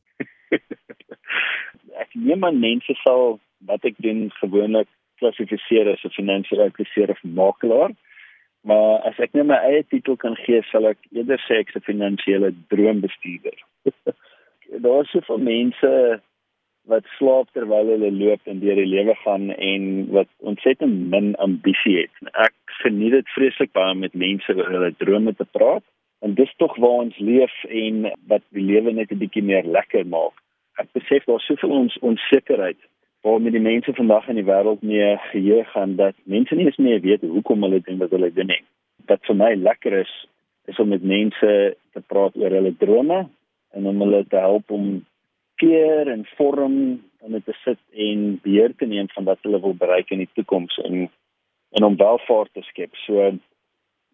ek 2.04 2.10
neem 2.14 2.44
aan 2.44 2.58
mense 2.58 2.94
sal 3.04 3.38
wat 3.66 3.84
ek 3.84 3.94
doen 3.98 4.30
gewoonlik 4.42 4.88
klassifiseer 5.18 5.92
as 5.92 6.02
'n 6.04 6.16
finansiële 6.18 6.66
adviseur 6.70 7.10
of 7.10 7.22
makelaar. 7.22 7.92
Maar 8.62 9.00
as 9.08 9.18
ek 9.18 9.34
net 9.34 9.46
my 9.46 9.58
eie 9.70 9.84
titel 9.88 10.16
kan 10.16 10.36
gee, 10.36 10.62
sal 10.70 10.86
ek 10.86 10.98
eerder 11.12 11.40
sê 11.46 11.62
ek's 11.62 11.76
'n 11.76 11.86
finansiële 11.86 12.54
droombestuurder. 12.68 13.58
Daar 14.84 15.02
is 15.02 15.10
soveel 15.10 15.38
mense 15.38 16.20
wat 16.88 17.06
slaap 17.18 17.50
terwyl 17.52 17.86
hulle 17.92 18.10
loop 18.12 18.46
en 18.50 18.60
deur 18.60 18.78
die 18.80 18.88
lewe 18.88 19.14
gaan 19.22 19.50
en 19.50 19.88
wat 20.16 20.28
ontsettend 20.38 21.10
min 21.12 21.34
ambisie 21.36 21.96
het. 22.02 22.30
Ek 22.32 22.54
geniet 22.82 23.12
dit 23.12 23.32
vreeslik 23.36 23.72
baie 23.76 23.94
met 23.94 24.14
mense 24.14 24.54
oor 24.56 24.70
hulle 24.72 24.92
drome 25.02 25.34
te 25.36 25.46
praat 25.52 25.84
en 26.24 26.34
dis 26.34 26.52
tog 26.56 26.76
waar 26.76 27.04
ons 27.06 27.18
leef 27.18 27.52
en 27.68 28.08
wat 28.32 28.44
die 28.56 28.64
lewe 28.64 28.92
net 28.92 29.12
'n 29.12 29.20
bietjie 29.22 29.42
meer 29.42 29.64
lekker 29.64 30.06
maak. 30.06 30.36
Ek 30.78 30.88
besef 30.92 31.24
daar 31.24 31.40
soveel 31.40 31.70
ons 31.70 31.98
onsekerheid 31.98 32.80
waarmee 33.22 33.52
die 33.52 33.60
mense 33.60 33.92
vandag 33.92 34.28
in 34.28 34.40
die 34.40 34.48
wêreld 34.48 34.82
mee 34.82 35.16
geheue 35.30 35.64
gaan 35.64 35.96
dat 35.96 36.14
mense 36.24 36.54
nie 36.54 36.64
eens 36.64 36.76
meer 36.76 37.00
weet 37.00 37.20
hoekom 37.20 37.62
hulle 37.62 37.80
doen 37.80 37.98
wat 37.98 38.10
hulle 38.10 38.32
doen 38.32 38.46
nie. 38.46 38.62
Wat 39.06 39.20
vir 39.28 39.36
my 39.36 39.54
lekker 39.54 39.92
is 39.92 40.12
is 40.64 40.78
om 40.78 40.88
met 40.88 41.02
mense 41.02 41.76
te 41.92 42.00
praat 42.06 42.36
oor 42.36 42.50
hulle 42.50 42.74
drome 42.78 43.28
en 43.72 43.86
om 43.86 44.00
hulle 44.00 44.24
te 44.28 44.36
help 44.36 44.70
om 44.70 45.04
keer 45.60 46.08
en 46.10 46.26
vorm 46.38 46.76
om 47.20 47.36
dit 47.36 47.44
te 47.44 47.56
sit 47.64 47.80
en 48.08 48.38
beheer 48.44 48.74
te 48.76 48.88
neem 48.88 49.08
van 49.14 49.28
wat 49.28 49.42
hulle 49.46 49.60
wil 49.60 49.76
bereik 49.76 50.10
in 50.10 50.24
die 50.24 50.32
toekoms 50.34 50.78
en 50.84 51.08
en 51.78 51.84
om 51.86 51.96
welvaart 51.96 52.50
te 52.52 52.64
skep. 52.66 52.96
So 53.06 53.30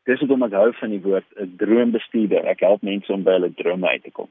dis 0.07 0.25
wat 0.29 0.43
ek 0.51 0.57
hou 0.59 0.73
van 0.81 0.91
die 0.93 1.01
woord 1.03 1.29
'n 1.41 1.55
droombestuurder. 1.57 2.45
Ek 2.45 2.61
help 2.61 2.83
mense 2.83 3.13
om 3.13 3.23
by 3.25 3.39
hulle 3.39 3.55
drome 3.55 3.89
uit 3.89 4.03
te 4.03 4.11
kom. 4.11 4.29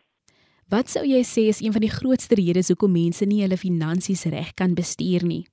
Wat 0.70 0.90
sou 0.90 1.04
jy 1.06 1.22
sê 1.22 1.48
is 1.50 1.62
een 1.62 1.72
van 1.72 1.82
die 1.82 1.96
grootste 2.00 2.36
redes 2.36 2.68
hoekom 2.68 2.92
mense 2.92 3.26
nie 3.26 3.42
hulle 3.42 3.58
finansies 3.58 4.26
reg 4.26 4.54
kan 4.54 4.74
bestuur 4.74 5.26
nie? 5.26 5.46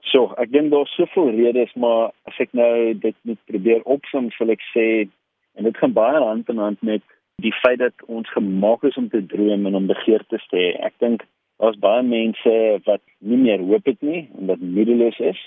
So, 0.00 0.32
ek 0.38 0.52
dink 0.52 0.70
daar's 0.70 0.94
soveel 0.94 1.30
redes, 1.36 1.72
maar 1.74 2.12
as 2.24 2.38
ek 2.38 2.52
nou 2.52 2.94
dit 2.94 3.16
moet 3.22 3.40
probeer 3.50 3.82
opsom, 3.84 4.30
sal 4.30 4.50
ek 4.50 4.62
sê 4.72 5.08
en 5.54 5.64
dit 5.64 5.76
gaan 5.76 5.92
baie 5.92 6.20
hand 6.20 6.48
in 6.48 6.58
hand 6.58 6.82
met 6.82 7.02
die 7.42 7.52
feit 7.52 7.78
dat 7.78 8.04
ons 8.06 8.30
gemaak 8.32 8.82
is 8.82 8.96
om 8.96 9.08
te 9.08 9.26
droom 9.26 9.66
en 9.66 9.74
om 9.74 9.86
begeertes 9.86 10.46
te 10.50 10.56
hê. 10.56 10.70
Ek 10.86 10.94
dink 10.98 11.24
daar's 11.62 11.78
baie 11.78 12.02
mense 12.02 12.54
wat 12.84 13.02
nie 13.18 13.40
meer 13.40 13.62
hoop 13.62 13.86
het 13.86 14.00
nie 14.02 14.28
en 14.38 14.52
wat 14.52 14.62
moedeloos 14.62 15.18
is 15.18 15.40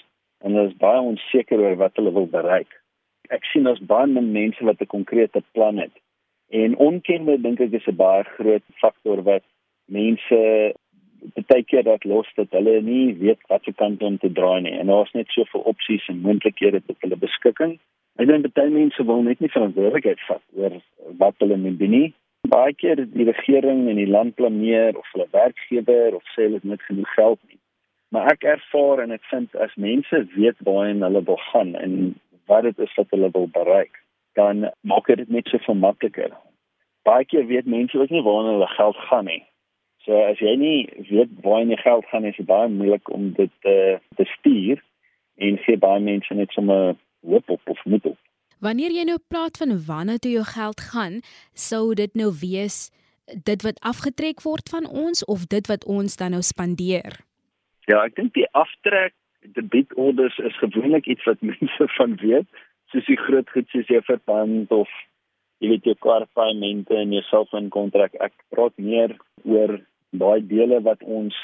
en 0.46 0.54
hulle 0.54 0.72
is 0.72 0.82
baie 0.82 1.02
onseker 1.02 1.60
oor 1.60 1.78
wat 1.82 1.96
hulle 2.00 2.14
wil 2.14 2.28
bereik. 2.32 2.70
Ek 3.34 3.46
sien 3.52 3.68
daar's 3.68 3.84
baie 3.84 4.08
min 4.08 4.32
mense 4.32 4.64
wat 4.64 4.82
'n 4.82 4.94
konkrete 4.96 5.44
plan 5.52 5.78
het. 5.78 5.96
En 6.50 6.78
onkennis 6.78 7.42
dink 7.42 7.60
ek 7.60 7.74
is 7.74 7.88
'n 7.88 7.96
baie 7.96 8.24
groot 8.24 8.64
faktor 8.82 9.24
wat 9.24 9.44
mense 9.86 10.74
baie 11.48 11.64
keer 11.64 11.84
dat 11.84 12.04
los 12.04 12.28
dat 12.36 12.52
hulle 12.52 12.82
nie 12.82 13.16
weet 13.20 13.42
wat 13.48 13.64
se 13.64 13.74
kant 13.74 14.02
om 14.02 14.18
te 14.18 14.32
draai 14.32 14.62
nie 14.62 14.78
en 14.80 14.88
daar's 14.88 15.12
net 15.14 15.30
soveel 15.30 15.62
opsies 15.62 16.08
en 16.08 16.22
moontlikhede 16.22 16.82
tot 16.86 17.02
hulle 17.02 17.18
beskikking. 17.18 17.80
Ek 18.18 18.26
dink 18.26 18.48
baie 18.58 18.72
mense 18.74 19.04
wil 19.06 19.22
net 19.22 19.42
nie 19.44 19.52
verantwoordelikheid 19.54 20.22
vat 20.26 20.42
oor 20.58 20.78
wat 21.22 21.36
hulle 21.44 21.58
moet 21.62 21.78
doen 21.78 21.94
nie. 21.94 22.08
Baie 22.50 22.74
keer 22.74 23.04
die 23.14 23.28
regering 23.28 23.84
en 23.92 24.00
die 24.00 24.10
land 24.10 24.34
planeer 24.40 24.98
of 24.98 25.12
hulle 25.14 25.28
werkgewer 25.36 26.18
of 26.18 26.26
sê 26.34 26.48
hulle 26.48 26.58
het 26.58 26.66
net 26.66 26.82
genoeg 26.88 27.14
geld 27.14 27.40
nie. 27.46 27.60
Maar 28.10 28.32
ek 28.34 28.48
ervaar 28.56 29.04
en 29.04 29.14
ek 29.14 29.30
vind 29.30 29.54
as 29.62 29.78
mense 29.78 30.24
weet 30.34 30.66
waarheen 30.66 31.06
hulle 31.06 31.22
wil 31.30 31.40
gaan 31.52 31.76
en 31.78 31.96
wat 32.50 32.66
dit 32.66 32.82
is 32.88 32.98
wat 32.98 33.14
hulle 33.14 33.30
wil 33.38 33.48
bereik, 33.54 34.02
dan 34.40 34.70
maak 34.82 35.14
dit 35.14 35.30
net 35.30 35.54
so 35.54 35.78
makliker. 35.78 36.34
Baie 37.06 37.26
keer 37.26 37.46
weet 37.46 37.70
mense 37.70 38.00
ook 38.00 38.10
nie 38.10 38.26
waarheen 38.26 38.56
hulle 38.56 38.74
geld 38.74 38.98
gaan 39.12 39.30
nie. 39.30 39.44
So 40.08 40.18
as 40.26 40.42
jy 40.42 40.56
nie 40.58 40.90
weet 41.12 41.38
waarheen 41.46 41.76
jy 41.76 41.84
geld 41.84 42.10
gaan, 42.10 42.26
is 42.26 42.40
dit 42.42 42.50
baie 42.50 42.70
moeilik 42.72 43.14
om 43.14 43.34
dit 43.38 43.70
uh, 43.70 44.00
te 44.18 44.26
stuur 44.40 44.82
en 45.38 45.60
sê 45.68 45.78
baie 45.78 46.02
mense 46.02 46.34
net 46.34 46.56
sommer 46.58 46.96
hoop 47.26 47.50
op 47.50 47.62
of 47.66 47.86
moet 47.86 48.06
op. 48.06 48.18
Wanneer 48.60 48.92
jy 48.92 49.04
nou 49.06 49.20
praat 49.28 49.58
van 49.58 49.76
wanneer 49.86 50.20
toe 50.20 50.32
jou 50.32 50.46
geld 50.46 50.82
gaan, 50.82 51.22
sou 51.54 51.94
dit 51.94 52.14
nou 52.18 52.32
wees 52.42 52.90
dit 53.28 53.62
wat 53.62 53.80
afgetrek 53.86 54.42
word 54.42 54.70
van 54.70 54.88
ons 54.88 55.26
of 55.26 55.46
dit 55.52 55.68
wat 55.68 55.86
ons 55.86 56.16
dan 56.18 56.32
nou 56.32 56.42
spandeer? 56.42 57.20
Ja, 57.88 58.02
ek 58.04 58.16
dink 58.16 58.34
die 58.34 58.48
aftrek 58.58 59.14
debietorders 59.56 60.38
is 60.44 60.56
gewoonlik 60.60 61.08
iets 61.08 61.24
wat 61.28 61.44
mense 61.52 61.88
van 61.98 62.18
weet, 62.24 62.48
soos 62.92 63.06
die 63.06 63.20
groot 63.20 63.50
goed 63.54 63.70
soos 63.72 63.92
jou 63.92 64.02
verband 64.08 64.72
of 64.72 64.90
jy 65.62 65.74
weet 65.74 65.88
jou 65.90 65.96
kwartaalmente 66.00 66.96
en 66.96 67.14
jou 67.16 67.24
selfoonkontrak. 67.30 68.16
Ek 68.22 68.34
praat 68.54 68.76
meer 68.78 69.16
oor 69.44 69.78
daai 70.18 70.42
dele 70.48 70.82
wat 70.86 71.04
ons 71.04 71.36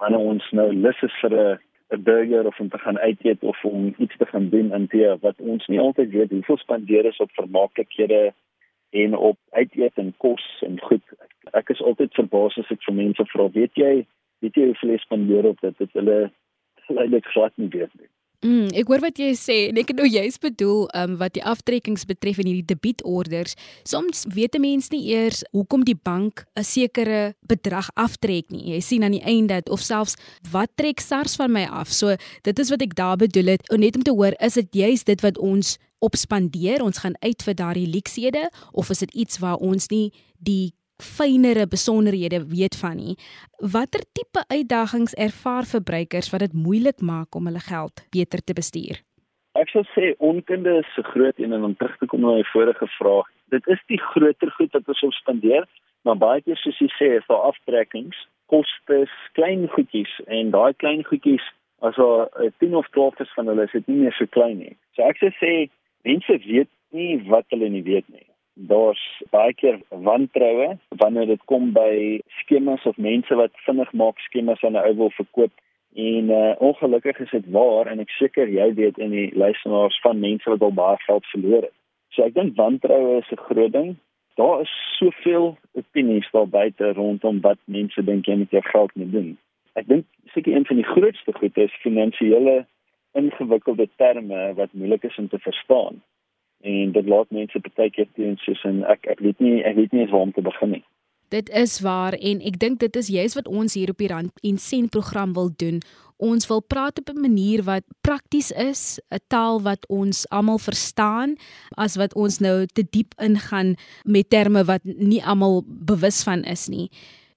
wanneer 0.00 0.20
ons 0.32 0.48
nou 0.52 0.68
lus 0.72 0.98
is 1.02 1.14
vir 1.22 1.32
'n 1.34 1.58
'n 1.94 2.02
burger 2.02 2.46
of 2.46 2.60
om 2.60 2.68
te 2.68 2.78
gaan 2.78 2.98
uit 2.98 3.24
eet 3.24 3.42
of 3.42 3.64
om 3.64 3.94
iets 3.98 4.16
te 4.16 4.26
gaan 4.26 4.48
doen 4.48 4.72
in 4.72 4.86
die 4.90 5.06
wat 5.20 5.38
ons 5.38 5.66
nie 5.66 5.80
altyd 5.80 6.10
weet 6.10 6.30
hoeveel 6.30 6.58
spandeer 6.58 7.04
is 7.04 7.20
op 7.20 7.30
vermaaklikhede 7.32 8.32
en 8.90 9.16
op 9.16 9.38
uit 9.50 9.76
eet 9.76 9.94
en 9.94 10.14
kos 10.16 10.62
en 10.66 10.80
goed. 10.80 11.02
Ek, 11.18 11.32
ek 11.52 11.68
is 11.68 11.82
altyd 11.82 12.14
verbaas 12.14 12.58
as 12.58 12.70
ek 12.70 12.82
vir 12.82 12.94
mense 12.94 13.24
vra, 13.32 13.48
weet 13.50 13.74
jy, 13.74 14.06
weet 14.38 14.54
jy 14.54 14.66
hoeveel 14.70 14.98
spandeer 14.98 15.46
op 15.52 15.60
dit? 15.60 15.78
Dit 15.78 15.92
hulle 15.92 16.18
hulle 16.86 17.20
glad 17.32 17.52
nie 17.56 17.68
weet 17.68 17.94
nie. 17.98 18.10
Mm, 18.44 18.68
ek 18.76 18.90
hoor 18.90 19.00
wat 19.00 19.16
jy 19.18 19.30
sê 19.38 19.56
en 19.70 19.78
ek 19.80 19.92
het 19.92 19.96
nou 19.96 20.06
juist 20.08 20.40
bedoel 20.42 20.84
um, 20.98 21.16
wat 21.20 21.32
die 21.38 21.44
aftrekkings 21.44 22.04
betref 22.08 22.40
in 22.42 22.50
hierdie 22.50 22.68
debietorders. 22.68 23.56
Soms 23.88 24.26
weet 24.28 24.54
'n 24.56 24.60
mens 24.60 24.90
nie 24.92 25.08
eers 25.14 25.42
hoekom 25.52 25.84
die 25.84 25.96
bank 25.96 26.44
'n 26.56 26.64
sekere 26.64 27.34
bedrag 27.48 27.88
aftrek 27.96 28.50
nie. 28.50 28.74
Jy 28.74 28.80
sien 28.80 29.02
aan 29.02 29.16
die 29.16 29.24
einde 29.24 29.62
of 29.70 29.80
selfs 29.80 30.16
wat 30.50 30.70
trek 30.76 31.00
SARS 31.00 31.36
van 31.36 31.52
my 31.52 31.64
af. 31.64 31.92
So 31.92 32.16
dit 32.42 32.58
is 32.58 32.70
wat 32.70 32.82
ek 32.82 32.94
daar 32.94 33.16
bedoel 33.16 33.46
het. 33.56 33.70
Net 33.70 33.96
om 33.96 34.02
te 34.02 34.12
hoor, 34.12 34.34
is 34.40 34.54
dit 34.54 34.68
juist 34.70 35.06
dit 35.06 35.20
wat 35.20 35.38
ons 35.38 35.78
opspandeer? 35.98 36.82
Ons 36.82 36.98
gaan 36.98 37.16
uit 37.20 37.42
vir 37.42 37.54
daardie 37.54 37.88
leksede 37.88 38.50
of 38.72 38.90
is 38.90 38.98
dit 38.98 39.14
iets 39.14 39.38
waar 39.38 39.56
ons 39.56 39.88
nie 39.88 40.12
die 40.38 40.75
fynere 41.02 41.66
besonderhede 41.68 42.46
weet 42.46 42.76
van 42.76 42.96
nie. 42.96 43.16
Watter 43.58 44.04
tipe 44.12 44.44
uitdagings 44.48 45.14
ervaar 45.14 45.64
verbruikers 45.64 46.30
wat 46.30 46.40
dit 46.40 46.52
moeilik 46.52 47.00
maak 47.00 47.34
om 47.34 47.46
hulle 47.46 47.60
geld 47.60 48.04
beter 48.10 48.44
te 48.44 48.52
bestuur? 48.52 49.00
Ek 49.56 49.72
sou 49.72 49.82
sê 49.94 50.12
onkunde 50.20 50.78
is 50.82 50.88
so 50.94 51.02
groot 51.02 51.38
en 51.40 51.52
om 51.56 51.76
terug 51.76 51.96
te 51.98 52.06
kom 52.06 52.20
na 52.20 52.36
my 52.36 52.44
vorige 52.52 52.88
vraag. 52.98 53.28
Dit 53.54 53.66
is 53.72 53.80
die 53.88 54.00
groter 54.12 54.50
goed 54.58 54.72
wat 54.76 54.88
ons 54.92 55.20
spandeer, 55.22 55.64
maar 56.04 56.18
baie 56.20 56.42
keer 56.44 56.58
soos 56.60 56.80
jy 56.82 56.90
sê, 56.98 57.08
is 57.16 57.28
daar 57.30 57.48
aftrekkings, 57.48 58.18
kostes, 58.52 59.12
klein 59.38 59.64
goedjies 59.72 60.12
en 60.26 60.52
daai 60.52 60.74
klein 60.82 61.04
goedjies 61.08 61.44
as 61.84 61.96
al 62.00 62.28
10 62.60 62.76
of 62.76 62.88
12 62.92 63.24
is 63.24 63.34
van 63.36 63.48
hulle 63.52 63.64
is 63.68 63.74
dit 63.76 63.88
nie 63.88 64.04
meer 64.04 64.16
so 64.16 64.28
klein 64.36 64.60
nie. 64.60 64.76
So 64.96 65.04
ek 65.08 65.20
sou 65.20 65.32
sê 65.40 65.52
mense 66.08 66.40
weet 66.44 66.70
nie 66.92 67.16
wat 67.28 67.48
hulle 67.52 67.68
nie 67.72 67.84
weet 67.84 68.08
nie 68.12 68.24
daar's 68.56 69.22
baie 69.30 69.54
keer 69.54 69.80
wantroue 69.88 70.78
wanneer 70.88 71.26
dit 71.26 71.44
kom 71.44 71.72
by 71.72 72.20
skemas 72.40 72.84
of 72.86 72.96
mense 72.96 73.34
wat 73.34 73.52
vinnig 73.66 73.92
maak 73.92 74.18
skemas 74.18 74.64
aan 74.64 74.72
'n 74.72 74.84
ou 74.88 74.94
wil 74.96 75.10
verkoop 75.10 75.52
en 75.94 76.30
uh, 76.30 76.54
ongelukkig 76.58 77.18
is 77.18 77.30
dit 77.30 77.50
waar 77.50 77.86
en 77.86 78.00
ek 78.00 78.10
seker 78.10 78.48
jy 78.48 78.74
weet 78.74 78.98
in 78.98 79.10
die 79.10 79.30
luisteraars 79.34 80.00
van 80.00 80.20
mense 80.20 80.50
wat 80.50 80.62
al 80.62 80.72
baie 80.72 80.96
geld 81.04 81.26
verloor 81.26 81.62
het. 81.62 81.76
So 82.12 82.24
ek 82.24 82.34
dink 82.34 82.56
wantroue 82.56 83.18
is 83.18 83.30
'n 83.32 83.44
groot 83.48 83.72
ding. 83.72 83.96
Daar 84.36 84.60
is 84.60 84.72
soveel 84.98 85.56
opinies 85.72 86.28
daar 86.32 86.48
buite 86.48 86.92
rondom 86.92 87.40
wat 87.40 87.58
mense 87.64 88.04
dink 88.04 88.26
jy 88.26 88.36
met 88.36 88.50
jou 88.50 88.62
geld 88.62 88.94
moet 88.94 89.12
doen. 89.12 89.38
Ek 89.74 89.86
dink 89.86 90.04
seker 90.32 90.56
een 90.56 90.66
van 90.66 90.76
die 90.76 90.90
grootste 90.94 91.32
goed 91.32 91.56
is 91.56 91.82
finansiële 91.84 92.66
ingewikkelde 93.12 93.88
terme 93.96 94.54
wat 94.54 94.72
moeilik 94.72 95.04
is 95.04 95.18
om 95.18 95.28
te 95.28 95.38
verstaan 95.38 96.00
en 96.66 96.92
dit 96.92 97.08
laat 97.08 97.30
mense 97.30 97.60
baie 97.66 97.90
keer 97.94 98.08
teen 98.18 98.36
soos 98.42 98.62
en 98.68 98.82
ek 98.90 99.06
ek 99.14 99.22
weet 99.24 99.42
nie 99.44 99.56
ek 99.62 99.76
weet 99.78 99.92
nie 99.96 100.06
waar 100.10 100.26
om 100.28 100.34
te 100.36 100.44
begin 100.44 100.78
nie. 100.78 100.84
Dit 101.34 101.50
is 101.50 101.80
waar 101.82 102.14
en 102.14 102.42
ek 102.46 102.58
dink 102.62 102.78
dit 102.82 102.96
is 102.96 103.10
juist 103.10 103.34
wat 103.38 103.48
ons 103.50 103.74
hier 103.74 103.90
op 103.90 104.02
die 104.02 104.10
Rand 104.12 104.44
en 104.46 104.58
Sent 104.62 104.92
program 104.94 105.32
wil 105.34 105.50
doen. 105.58 105.80
Ons 106.22 106.46
wil 106.48 106.62
praat 106.62 106.98
op 106.98 107.10
'n 107.10 107.20
manier 107.20 107.62
wat 107.66 107.84
prakties 108.00 108.50
is, 108.50 109.00
'n 109.10 109.18
taal 109.28 109.60
wat 109.62 109.88
ons 109.88 110.28
almal 110.28 110.58
verstaan, 110.58 111.36
as 111.76 111.96
wat 111.96 112.14
ons 112.14 112.38
nou 112.38 112.66
te 112.66 112.86
diep 112.90 113.12
ingaan 113.18 113.74
met 114.04 114.30
terme 114.30 114.64
wat 114.64 114.84
nie 114.84 115.24
almal 115.24 115.64
bewus 115.66 116.22
van 116.22 116.44
is 116.44 116.68
nie. 116.68 116.90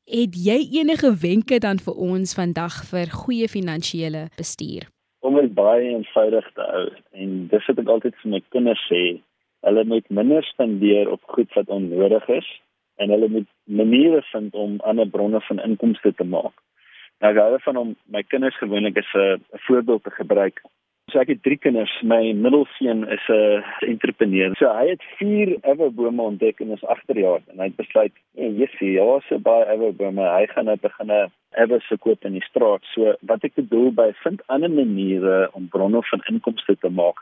Het 0.06 0.36
jy 0.36 0.70
enige 0.80 1.16
wenke 1.16 1.60
dan 1.60 1.80
vir 1.80 1.94
ons 1.94 2.34
vandag 2.34 2.86
vir 2.86 3.06
goeie 3.10 3.48
finansiële 3.48 4.30
bestuur? 4.38 4.90
Dit 5.42 5.54
baie 5.54 5.90
eenvoudig 5.90 6.48
te 6.54 6.66
hou 6.72 6.86
en 7.24 7.36
dis 7.52 7.68
wat 7.72 7.82
ek 7.84 7.92
altyd 7.96 8.18
vir 8.22 8.32
my 8.32 8.42
kinders 8.56 8.82
sê. 8.92 9.04
Hulle 9.68 9.84
moet 9.84 10.10
minder 10.10 10.44
spandeer 10.48 11.12
op 11.12 11.22
goed 11.36 11.54
wat 11.58 11.72
onnodig 11.76 12.28
is 12.40 12.50
en 13.00 13.14
hulle 13.14 13.30
moet 13.36 13.48
maniere 13.82 14.22
vind 14.32 14.56
om 14.56 14.80
ander 14.92 15.08
bronne 15.08 15.42
van 15.48 15.64
inkomste 15.64 16.14
te 16.14 16.28
maak. 16.28 16.56
Nou 17.20 17.34
gou 17.36 17.60
van 17.64 17.78
om 17.78 17.96
my 18.08 18.24
kinders 18.24 18.58
gewoonlik 18.58 18.98
is 18.98 19.14
'n 19.14 19.42
voorbeeld 19.68 20.04
te 20.04 20.12
gebruik 20.12 20.62
So 21.10 21.18
ek 21.18 21.32
het 21.32 21.40
drie 21.42 21.58
kinders. 21.58 21.92
My 22.06 22.34
middelseun 22.38 23.02
is 23.10 23.26
'n 23.30 23.64
entrepreneur. 23.88 24.54
So 24.58 24.70
hy 24.70 24.90
het 24.90 25.04
vier 25.18 25.58
everbome 25.62 26.22
ontdek 26.22 26.60
in 26.60 26.70
ons 26.70 26.84
agterjaar 26.84 27.42
en 27.50 27.58
hy 27.58 27.68
het 27.70 27.76
besluit, 27.76 28.14
"Nee, 28.36 28.54
jissie, 28.58 28.92
ja, 28.92 29.20
so 29.28 29.40
baie 29.40 29.66
everbome. 29.66 30.22
Hy 30.22 30.46
gaan 30.48 30.66
nou 30.66 30.78
begin 30.78 31.12
'n 31.12 31.32
ever 31.58 31.82
verkoop 31.82 32.26
in 32.26 32.34
die 32.34 32.46
straat." 32.50 32.84
So 32.94 33.16
wat 33.22 33.44
ek 33.44 33.56
bedoel 33.56 33.92
by 33.92 34.12
vind 34.24 34.48
ander 34.48 34.70
maniere 34.70 35.50
om 35.54 35.68
bronne 35.68 36.02
van 36.04 36.22
inkomste 36.30 36.78
te 36.80 36.90
maak. 36.90 37.18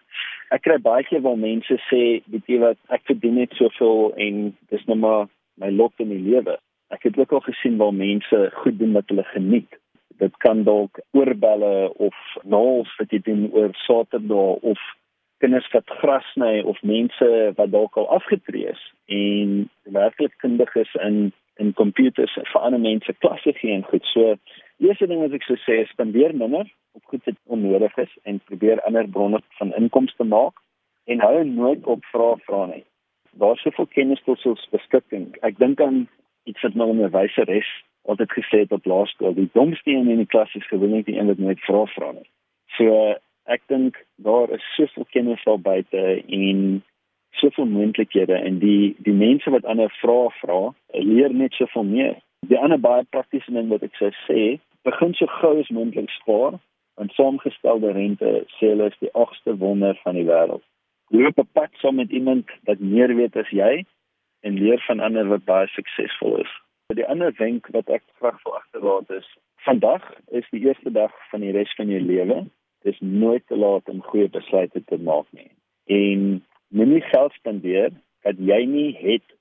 Ek 0.51 0.61
kry 0.61 0.77
baie 0.77 1.03
keer 1.03 1.21
waar 1.21 1.37
mense 1.37 1.79
sê, 1.89 2.21
"Weet 2.27 2.47
jy 2.47 2.59
wat, 2.59 2.77
ek 2.89 3.01
verdien 3.05 3.35
net 3.35 3.51
soveel 3.53 4.13
en 4.17 4.57
dis 4.69 4.85
net 4.85 4.97
maar 4.97 5.27
my 5.57 5.69
lot 5.69 5.93
in 5.99 6.09
die 6.09 6.31
lewe." 6.31 6.57
Ek 6.89 7.03
het 7.03 7.17
ook 7.17 7.31
al 7.31 7.41
gesien 7.41 7.77
waar 7.77 7.93
mense 7.93 8.51
goed 8.53 8.79
doen 8.79 8.93
wat 8.93 9.07
hulle 9.07 9.23
geniet 9.23 9.69
dit 10.17 10.37
kan 10.37 10.63
dalk 10.63 10.99
oorbelle 11.11 11.93
of 11.97 12.15
naals 12.43 12.93
wat 12.99 13.11
jy 13.11 13.19
doen 13.25 13.49
oor 13.53 13.73
Saterdag 13.85 14.63
of 14.71 14.81
kinders 15.43 15.67
wat 15.73 15.97
gras 16.01 16.25
sny 16.33 16.61
of 16.65 16.79
mense 16.81 17.27
wat 17.57 17.71
dalk 17.71 17.97
al 17.97 18.09
afgetree 18.17 18.71
is 18.71 18.83
en 19.05 19.67
werklik 19.97 20.33
kundig 20.43 20.75
is 20.75 20.95
in 21.07 21.27
in 21.57 21.73
komputers 21.73 22.35
vir 22.37 22.61
ander 22.61 22.81
mense 22.81 23.13
klasse 23.23 23.53
gee 23.57 23.73
en 23.73 23.85
goed. 23.89 24.05
So 24.13 24.35
eerste 24.77 25.07
ding 25.09 25.23
wat 25.23 25.33
ek 25.33 25.45
sou 25.47 25.57
sê 25.63 25.79
is 25.83 25.93
spandeer 25.93 26.35
minder 26.37 26.69
op 26.97 27.13
goed 27.13 27.25
wat 27.25 27.39
onnodig 27.55 27.97
is 28.03 28.13
en 28.29 28.41
probeer 28.49 28.81
ander 28.85 29.09
bronne 29.09 29.41
van 29.57 29.73
inkomste 29.79 30.25
maak 30.35 30.61
en 31.09 31.23
hou 31.23 31.43
nooit 31.49 31.85
op 31.85 32.05
vra 32.11 32.35
vra 32.45 32.65
nie. 32.73 32.83
Daar's 33.41 33.61
soveel 33.65 33.89
kennis 33.93 34.21
tot 34.25 34.45
ons 34.49 34.69
beskikking. 34.73 35.29
Ek 35.45 35.57
dink 35.61 35.81
aan 35.81 36.05
iets 36.49 36.61
wat 36.65 36.77
my 36.77 36.87
onderwyseres 36.93 37.69
altyd 38.07 38.31
gesê 38.31 38.63
het 38.63 38.71
op 38.71 38.85
laerskool, 38.85 39.33
die 39.35 39.49
domste 39.53 39.91
een 39.91 40.09
in 40.09 40.21
die 40.23 40.31
klas 40.33 40.53
is 40.55 40.67
gewoonlik 40.67 41.05
die 41.05 41.17
een 41.19 41.27
wat 41.27 41.37
nooit 41.43 41.59
vra 41.67 41.85
vra 41.93 42.11
nie. 42.11 42.29
So 42.77 43.15
ek 43.47 43.63
dink 43.71 43.97
daar 44.15 44.51
is 44.55 44.63
soveel 44.75 45.07
kennis 45.15 45.43
daar 45.43 45.59
buite 45.59 46.03
en 46.27 46.83
soveel 47.39 47.65
moontlikhede 47.65 48.35
en 48.35 48.59
die 48.59 48.95
die 49.05 49.15
mense 49.15 49.51
wat 49.53 49.65
ander 49.65 49.91
vra 50.01 50.29
vra, 50.41 50.61
leer 50.93 51.33
net 51.33 51.53
soveel 51.53 51.83
meer. 51.83 52.15
Die 52.47 52.59
ander 52.59 52.79
baie 52.79 53.03
praktiese 53.11 53.51
ding 53.51 53.69
wat 53.73 53.83
ek 53.83 53.95
sou 53.99 54.11
sê, 54.25 54.57
begin 54.87 55.13
so 55.17 55.27
gou 55.39 55.57
as 55.59 55.71
moontlik 55.73 56.09
spaar 56.15 56.59
en 56.97 57.11
saamgestelde 57.13 57.91
rente 57.93 58.31
sê 58.57 58.71
hulle 58.71 58.89
is 58.91 58.99
die 59.03 59.13
agste 59.13 59.57
wonder 59.63 59.99
van 60.03 60.17
die 60.17 60.25
wêreld. 60.27 60.63
Loop 61.11 61.39
'n 61.39 61.49
pad 61.53 61.71
saam 61.81 61.95
met 61.95 62.11
iemand 62.11 62.51
wat 62.67 62.79
meer 62.79 63.15
weet 63.15 63.35
as 63.35 63.49
jy 63.49 63.85
en 64.41 64.59
leer 64.59 64.81
van 64.87 64.99
ander 64.99 65.27
wat 65.27 65.45
baie 65.45 65.67
suksesvol 65.67 66.39
is. 66.45 66.53
Die 66.95 67.05
ander 67.05 67.33
wenk 67.35 67.65
wat 67.75 67.89
ek 67.91 68.03
graag 68.15 68.37
wil 68.45 68.53
agterlaat 68.55 69.09
is, 69.11 69.25
vandag 69.65 70.03
is 70.39 70.45
die 70.53 70.61
eerste 70.63 70.91
dag 70.95 71.11
van 71.31 71.43
die 71.43 71.51
res 71.51 71.73
van 71.75 71.89
jou 71.91 71.99
lewe. 71.99 72.45
Dit 72.87 72.93
is 72.95 73.01
nooit 73.03 73.43
te 73.51 73.57
laat 73.59 73.89
om 73.91 73.99
goeie 74.07 74.29
besluite 74.31 74.79
te 74.87 74.99
maak 75.09 75.27
nie. 75.35 75.49
En 75.91 76.45
moenie 76.71 77.03
geld 77.09 77.35
spandeer 77.35 77.91
wat 78.23 78.39
jy 78.39 78.61
nie 78.71 78.93
het 79.01 79.35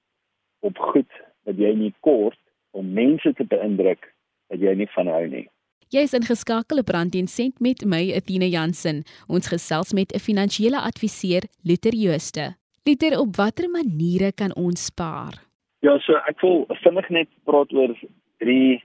op 0.66 0.82
goed 0.90 1.22
wat 1.46 1.62
jy 1.62 1.70
nie 1.78 1.92
kort 2.02 2.40
om 2.74 2.90
mense 2.98 3.30
te 3.38 3.46
beïndruk 3.46 4.10
wat 4.50 4.66
jy 4.66 4.74
nie 4.82 4.90
van 4.98 5.14
hou 5.14 5.24
nie. 5.30 5.46
Jy 5.94 6.02
is 6.10 6.18
ingeskakel 6.18 6.82
op 6.82 6.90
Rand 6.90 7.14
en 7.14 7.30
Sent 7.30 7.62
met 7.62 7.86
my 7.86 8.02
Athena 8.18 8.50
Jansen. 8.50 9.04
Ons 9.30 9.54
gesels 9.54 9.94
met 9.94 10.10
'n 10.10 10.18
finansiële 10.18 10.82
adviseur, 10.82 11.46
Luther 11.62 11.94
Jooste. 11.94 12.56
Luther, 12.82 13.20
op 13.20 13.36
watter 13.36 13.70
maniere 13.70 14.32
kan 14.32 14.54
ons 14.54 14.90
spaar? 14.90 15.45
Ja, 15.86 15.92
so 16.02 16.18
ek 16.26 16.40
wil 16.42 16.64
vinnig 16.82 17.08
net 17.14 17.28
praat 17.46 17.70
oor 17.76 17.92
drie 18.42 18.80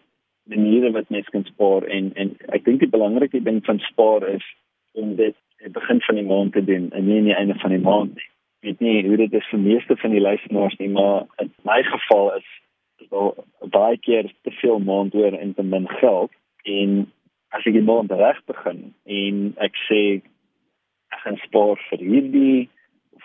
maniere 0.52 0.92
wat 0.94 1.08
mens 1.10 1.30
kan 1.34 1.46
spaar 1.48 1.88
en 1.90 2.12
en 2.14 2.34
ek 2.54 2.66
dink 2.68 2.84
die 2.84 2.92
belangrikste 2.96 3.42
ding 3.48 3.62
van 3.66 3.80
spaar 3.88 4.26
is 4.30 4.46
om 4.94 5.16
dit 5.16 5.34
aan 5.34 5.72
die 5.72 5.78
begin 5.80 6.02
van 6.08 6.20
die 6.20 6.28
maand 6.32 6.54
te 6.54 6.64
doen 6.68 6.92
en 6.92 7.08
nie 7.08 7.18
aan 7.18 7.30
die 7.30 7.38
einde 7.40 7.56
van 7.64 7.74
die 7.74 7.82
maand 7.88 8.14
nie. 8.20 8.28
Weet 8.68 8.84
nie 8.86 9.08
hoe 9.08 9.18
dit 9.18 9.34
is 9.40 9.48
vir 9.50 9.64
meeste 9.64 9.98
van 10.04 10.14
die 10.14 10.22
luisteraars 10.22 10.78
nie, 10.78 10.92
maar 10.94 11.26
in 11.42 11.50
my 11.70 11.80
geval 11.90 12.30
is 12.36 12.52
al 13.10 13.34
baie 13.74 13.98
keer 14.06 14.30
te 14.46 14.54
veel 14.60 14.78
maand 14.92 15.18
oor 15.18 15.40
en 15.40 15.56
te 15.58 15.66
min 15.74 15.90
geld. 16.04 16.38
En 16.70 16.96
as 17.58 17.66
ek 17.66 17.80
die 17.80 17.88
maand 17.88 18.14
reg 18.22 18.46
begin 18.52 18.84
en 19.22 19.42
ek 19.70 19.82
sê 19.88 20.04
ek 21.18 21.26
gaan 21.26 21.42
spaar 21.48 21.82
vir 21.90 22.06
hierdie 22.14 22.70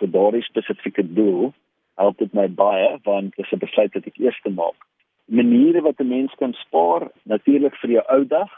vir 0.00 0.12
daardie 0.16 0.44
spesifieke 0.48 1.04
doel, 1.20 1.52
help 1.96 2.18
dit 2.18 2.32
my 2.32 2.46
baie 2.48 2.98
want 3.04 3.36
dit 3.36 3.44
is 3.44 3.52
'n 3.52 3.64
besluit 3.64 3.94
wat 3.94 4.06
ek 4.06 4.18
eers 4.18 4.40
maak. 4.54 4.78
Maniere 5.26 5.80
wat 5.82 6.00
'n 6.00 6.08
mens 6.08 6.32
kan 6.38 6.52
spaar, 6.52 7.08
natuurlik 7.24 7.76
vir 7.76 7.90
jou 7.90 8.04
ou 8.08 8.24
dag. 8.24 8.52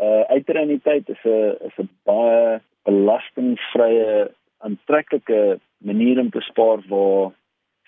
Uh 0.00 0.24
uitreuniteit 0.28 1.08
is 1.08 1.24
'n 1.24 1.56
is 1.68 1.76
'n 1.78 1.88
baie 2.04 2.60
belastingvrye 2.84 4.30
aantreklike 4.58 5.60
manier 5.78 6.20
om 6.20 6.30
te 6.30 6.40
spaar 6.40 6.80
waar 6.88 7.32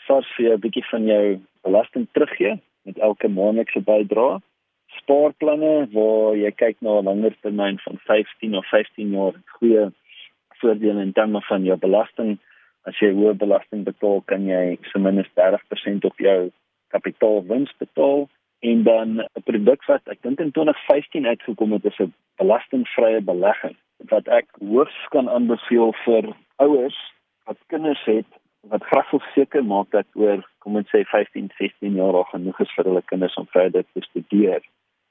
SARS 0.07 0.29
vir 0.37 0.53
'n 0.53 0.61
bietjie 0.61 0.87
van 0.91 1.05
jou 1.05 1.41
belasting 1.63 2.07
teruggee 2.13 2.61
met 2.83 2.99
elke 2.99 3.29
maandelikse 3.29 3.81
bydrae. 3.81 4.41
Spaarplanne 5.01 5.89
waar 5.93 6.37
jy 6.37 6.51
kyk 6.51 6.77
na 6.81 6.99
'n 6.99 7.05
langer 7.05 7.35
termyn 7.41 7.79
van 7.79 7.99
15 7.99 8.55
of 8.55 8.67
15 8.67 9.11
jaar 9.11 9.35
goeie 9.59 9.93
voordele 10.61 11.01
in 11.01 11.13
terme 11.13 11.41
van 11.41 11.65
jou 11.65 11.77
belasting. 11.77 12.39
As 12.85 12.99
jy 13.01 13.14
hoë 13.16 13.38
belasting 13.40 13.85
betaal, 13.85 14.20
kan 14.29 14.44
jy 14.44 14.77
ten 14.92 15.03
minste 15.03 15.33
30% 15.40 16.05
op 16.05 16.18
jou 16.20 16.51
kapitaalwins 16.92 17.73
betaal 17.81 18.29
en 18.70 18.83
dan 18.83 19.09
'n 19.20 19.44
produk 19.44 19.85
wat 19.87 20.05
ek 20.12 20.23
dink 20.23 20.40
in 20.40 20.53
2015 20.53 21.27
uitgekom 21.27 21.73
het 21.73 21.85
is 21.85 21.99
'n 22.01 22.12
belastingvrye 22.37 23.20
belegging 23.20 23.77
wat 24.12 24.29
ek 24.29 24.49
hoogs 24.61 25.01
kan 25.09 25.29
aanbeveel 25.29 25.92
vir 26.05 26.25
ouers 26.57 26.99
wat 27.47 27.59
kinders 27.66 28.05
het 28.05 28.31
wat 28.68 28.85
graag 28.85 29.11
wil 29.11 29.23
seker 29.35 29.64
maak 29.64 29.90
dat 29.90 30.07
oor 30.14 30.40
kom 30.59 30.77
ons 30.77 30.88
sê 30.88 31.05
15, 31.05 31.51
16 31.59 31.94
jaar 32.01 32.14
al 32.20 32.29
genoeg 32.33 32.61
is 32.61 32.75
vir 32.77 32.85
hulle 32.85 33.03
kinders 33.03 33.37
om 33.37 33.47
verder 33.47 33.85
te 33.92 34.01
studeer. 34.01 34.62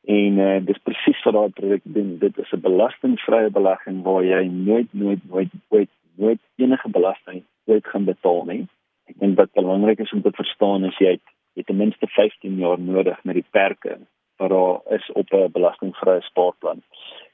En 0.06 0.40
uh, 0.40 0.60
dis 0.66 0.84
presies 0.88 1.24
wat 1.24 1.34
daai 1.34 1.50
produk 1.50 1.82
doen. 1.84 2.18
Dit 2.20 2.38
is 2.38 2.52
'n 2.52 2.62
belastingvrye 2.62 3.50
belegging 3.50 4.02
waar 4.04 4.24
jy 4.24 4.44
nooit 4.48 4.90
nooit 4.94 5.22
nooit 5.30 5.52
nooit 5.70 5.90
nooit 6.16 6.42
enige 6.56 6.90
belasting 6.90 7.44
ooit 7.66 7.88
gaan 7.88 8.06
betaal 8.06 8.44
nie. 8.46 8.64
Ek 9.12 9.20
dink 9.20 9.38
wat 9.38 9.52
belangrik 9.58 10.00
is 10.00 10.12
om 10.16 10.22
te 10.22 10.32
verstaan 10.36 10.86
is 10.86 10.98
jy 10.98 11.18
het, 11.18 11.28
het 11.58 11.68
ten 11.70 11.78
minste 11.78 12.08
15 12.08 12.58
jaar 12.58 12.80
nodig 12.80 13.20
met 13.24 13.40
die 13.40 13.50
perke 13.52 14.00
wat 14.42 14.50
daar 14.50 14.98
is 14.98 15.12
op 15.12 15.30
'n 15.32 15.52
belastingvrye 15.52 16.22
spaarplan. 16.22 16.82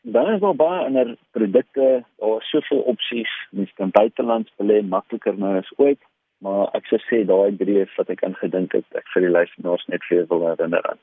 Dan 0.01 0.29
is 0.33 0.39
daar 0.39 0.55
baie 0.55 0.85
ander 0.85 1.17
produkte, 1.31 2.03
daar 2.17 2.37
is 2.37 2.49
soveel 2.49 2.79
opsies, 2.79 3.31
mens 3.51 3.73
kan 3.73 3.89
buitelands 3.91 4.51
belê 4.57 4.87
makliker 4.87 5.37
nou 5.37 5.57
as 5.57 5.71
ooit, 5.75 5.99
maar 6.37 6.69
ek 6.73 6.85
sou 6.85 6.99
sê 6.99 7.25
daai 7.25 7.57
drie 7.57 7.81
is 7.81 7.95
wat 7.97 8.09
ek 8.09 8.23
aan 8.23 8.35
gedink 8.35 8.71
het, 8.71 8.85
ek 8.91 9.07
vir 9.13 9.21
die 9.21 9.31
luisteraars 9.31 9.85
net 9.85 10.03
vir 10.09 10.25
wil 10.27 10.47
herinner 10.47 10.89
aan. 10.89 10.99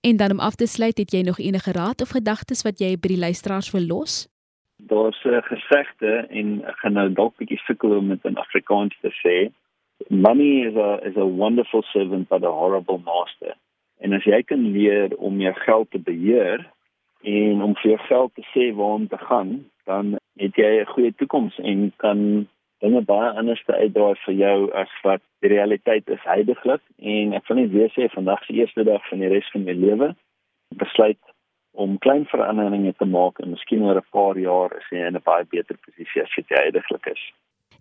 En 0.00 0.16
dan 0.16 0.30
om 0.30 0.40
af 0.40 0.54
te 0.54 0.66
sluit, 0.66 0.98
het 0.98 1.10
jy 1.10 1.22
nog 1.22 1.38
enige 1.38 1.72
raad 1.72 2.00
of 2.00 2.08
gedagtes 2.08 2.62
wat 2.62 2.78
jy 2.78 2.96
by 2.96 3.08
die 3.08 3.18
luisteraars 3.18 3.70
wil 3.70 3.86
los? 3.86 4.28
Daar's 4.90 5.24
'n 5.24 5.42
gesegde 5.52 6.26
en 6.38 6.64
ek 6.66 6.76
gaan 6.82 6.92
nou 6.98 7.12
dalk 7.12 7.36
bietjie 7.36 7.62
sukkel 7.66 7.96
om 7.96 8.08
dit 8.08 8.24
in 8.24 8.36
Afrikaans 8.36 8.96
te 9.00 9.12
sê. 9.22 9.36
Money 10.08 10.66
is 10.68 10.76
a 10.76 10.98
is 11.08 11.16
a 11.16 11.26
wonderful 11.42 11.82
servant 11.82 12.28
but 12.28 12.44
a 12.44 12.50
horrible 12.50 12.98
master. 12.98 13.54
En 14.00 14.12
as 14.12 14.24
jy 14.24 14.42
kan 14.42 14.72
leer 14.72 15.16
om 15.16 15.40
jou 15.40 15.54
geld 15.54 15.90
te 15.90 15.98
beheer 15.98 16.66
en 17.22 17.62
om 17.62 17.74
vir 17.76 17.90
jou 17.90 17.98
geld 17.98 18.34
te 18.34 18.44
sê 18.54 18.74
waar 18.74 18.94
om 18.94 19.08
te 19.08 19.18
gaan, 19.18 19.64
dan 19.84 20.16
het 20.36 20.54
jy 20.56 20.80
'n 20.80 20.92
goeie 20.94 21.14
toekoms 21.14 21.58
en 21.58 21.92
kan 21.96 22.48
dinge 22.80 23.00
baie 23.00 23.30
anders 23.30 23.62
te 23.64 23.72
uitdraai 23.72 24.14
vir 24.24 24.34
jou 24.34 24.72
as 24.72 24.92
wat 25.02 25.22
die 25.44 25.52
realiteit 25.52 26.08
is 26.08 26.22
heidaglik 26.24 26.80
en 26.98 27.32
ek 27.32 27.46
wil 27.48 27.56
net 27.56 27.70
weer 27.70 27.90
sê 27.96 28.08
vandag 28.14 28.44
se 28.44 28.52
eerste 28.52 28.84
dag 28.84 29.08
van 29.08 29.18
die 29.18 29.28
res 29.28 29.50
van 29.52 29.64
my 29.64 29.72
lewe 29.72 30.08
besluit 30.82 31.20
om 31.72 31.98
klein 31.98 32.24
veranderinge 32.24 32.94
te 32.98 33.04
maak 33.04 33.38
en 33.38 33.50
miskien 33.50 33.82
oor 33.82 33.96
'n 33.96 34.10
paar 34.10 34.38
jaar 34.38 34.70
is 34.78 34.88
jy 34.90 35.06
in 35.06 35.16
'n 35.16 35.22
baie 35.24 35.44
beter 35.44 35.76
posisie 35.86 36.22
as 36.22 36.34
wat 36.36 36.48
jy 36.48 36.56
heidaglik 36.56 37.06
is. 37.06 37.22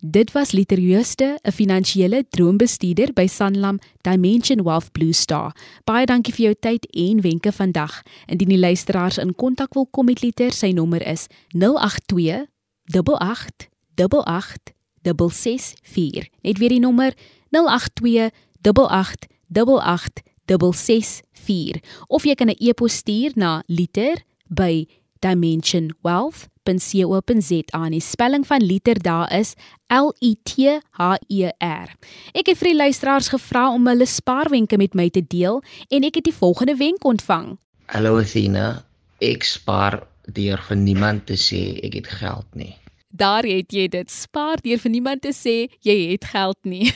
Dit 0.02 0.32
was 0.32 0.52
Literjooste, 0.52 1.40
'n 1.44 1.52
finansiële 1.52 2.24
droombestuurder 2.30 3.14
by 3.14 3.28
Sanlam 3.28 3.80
Dimension 4.02 4.64
Wealth 4.64 4.92
Blue 4.92 5.14
Star. 5.14 5.56
Baie 5.84 6.06
dankie 6.06 6.34
vir 6.34 6.44
jou 6.46 6.56
tyd 6.60 6.86
en 6.86 7.22
wenke 7.22 7.52
vandag. 7.52 8.02
Indien 8.26 8.50
die 8.50 8.60
luisteraars 8.60 9.18
in 9.18 9.36
kontak 9.36 9.74
wil 9.74 9.88
kom 9.92 10.06
met 10.06 10.22
Liter, 10.22 10.52
sy 10.52 10.72
nommer 10.72 11.08
is 11.08 11.28
082 11.52 12.48
88 12.86 13.68
88 13.96 14.74
664. 15.04 16.30
Net 16.42 16.58
weer 16.58 16.70
die 16.70 16.80
nommer 16.80 17.14
082 17.52 18.32
88 18.62 19.28
88 19.52 20.29
664. 20.58 21.82
Of 22.08 22.24
jy 22.24 22.36
kan 22.36 22.50
'n 22.50 22.56
e-pos 22.58 22.96
stuur 22.96 23.32
na 23.36 23.64
liter@dimensionwealth.com 23.68 26.58
liter.co.za. 26.74 27.90
Die 27.90 28.02
spelling 28.02 28.48
van 28.48 28.64
liter 28.64 29.02
daar 29.02 29.34
is 29.34 29.54
L 29.88 30.14
I 30.20 30.36
T 30.44 30.80
H 30.92 31.16
E 31.28 31.52
R. 31.60 31.90
Ek 32.34 32.48
het 32.48 32.58
vir 32.58 32.72
die 32.72 32.78
luisteraars 32.78 33.32
gevra 33.34 33.70
om 33.74 33.88
hulle 33.88 34.06
spaarwenke 34.06 34.78
met 34.78 34.94
my 34.94 35.10
te 35.10 35.24
deel 35.26 35.64
en 35.90 36.04
ek 36.04 36.22
het 36.22 36.30
die 36.30 36.36
volgende 36.36 36.76
wenk 36.78 37.04
ontvang. 37.04 37.58
Hallo 37.90 38.20
Athena, 38.20 38.84
ek 39.22 39.44
spaar 39.44 40.04
deur 40.30 40.62
vir 40.68 40.78
niemand 40.78 41.26
te 41.26 41.40
sê 41.40 41.80
ek 41.84 42.02
het 42.02 42.12
geld 42.20 42.46
nie. 42.54 42.76
Daar 43.10 43.42
het 43.44 43.72
jy 43.74 43.88
dit. 43.90 44.12
Spaar 44.12 44.62
deur 44.62 44.78
vir 44.78 44.92
niemand 44.92 45.22
te 45.26 45.34
sê 45.34 45.66
jy 45.82 46.12
het 46.12 46.26
geld 46.30 46.58
nie. 46.62 46.94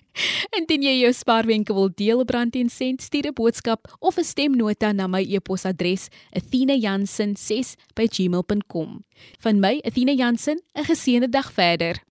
Indien 0.58 0.82
jy 0.86 1.02
jou 1.02 1.12
spaarwenke 1.12 1.74
wil 1.74 1.90
deel 1.90 2.18
op 2.22 2.30
Rand 2.30 2.54
en 2.56 2.70
Sent, 2.70 3.02
stuur 3.02 3.26
'n 3.26 3.34
boodskap 3.34 3.96
of 3.98 4.18
'n 4.18 4.24
stemnota 4.24 4.92
na 4.92 5.06
my 5.06 5.26
e-posadres 5.26 6.08
athena.jansen6@gmail.com. 6.30 9.04
Van 9.38 9.60
my, 9.60 9.80
Athena 9.84 10.12
Jansen, 10.12 10.60
'n 10.74 10.84
geseënde 10.84 11.28
dag 11.28 11.52
verder. 11.52 12.04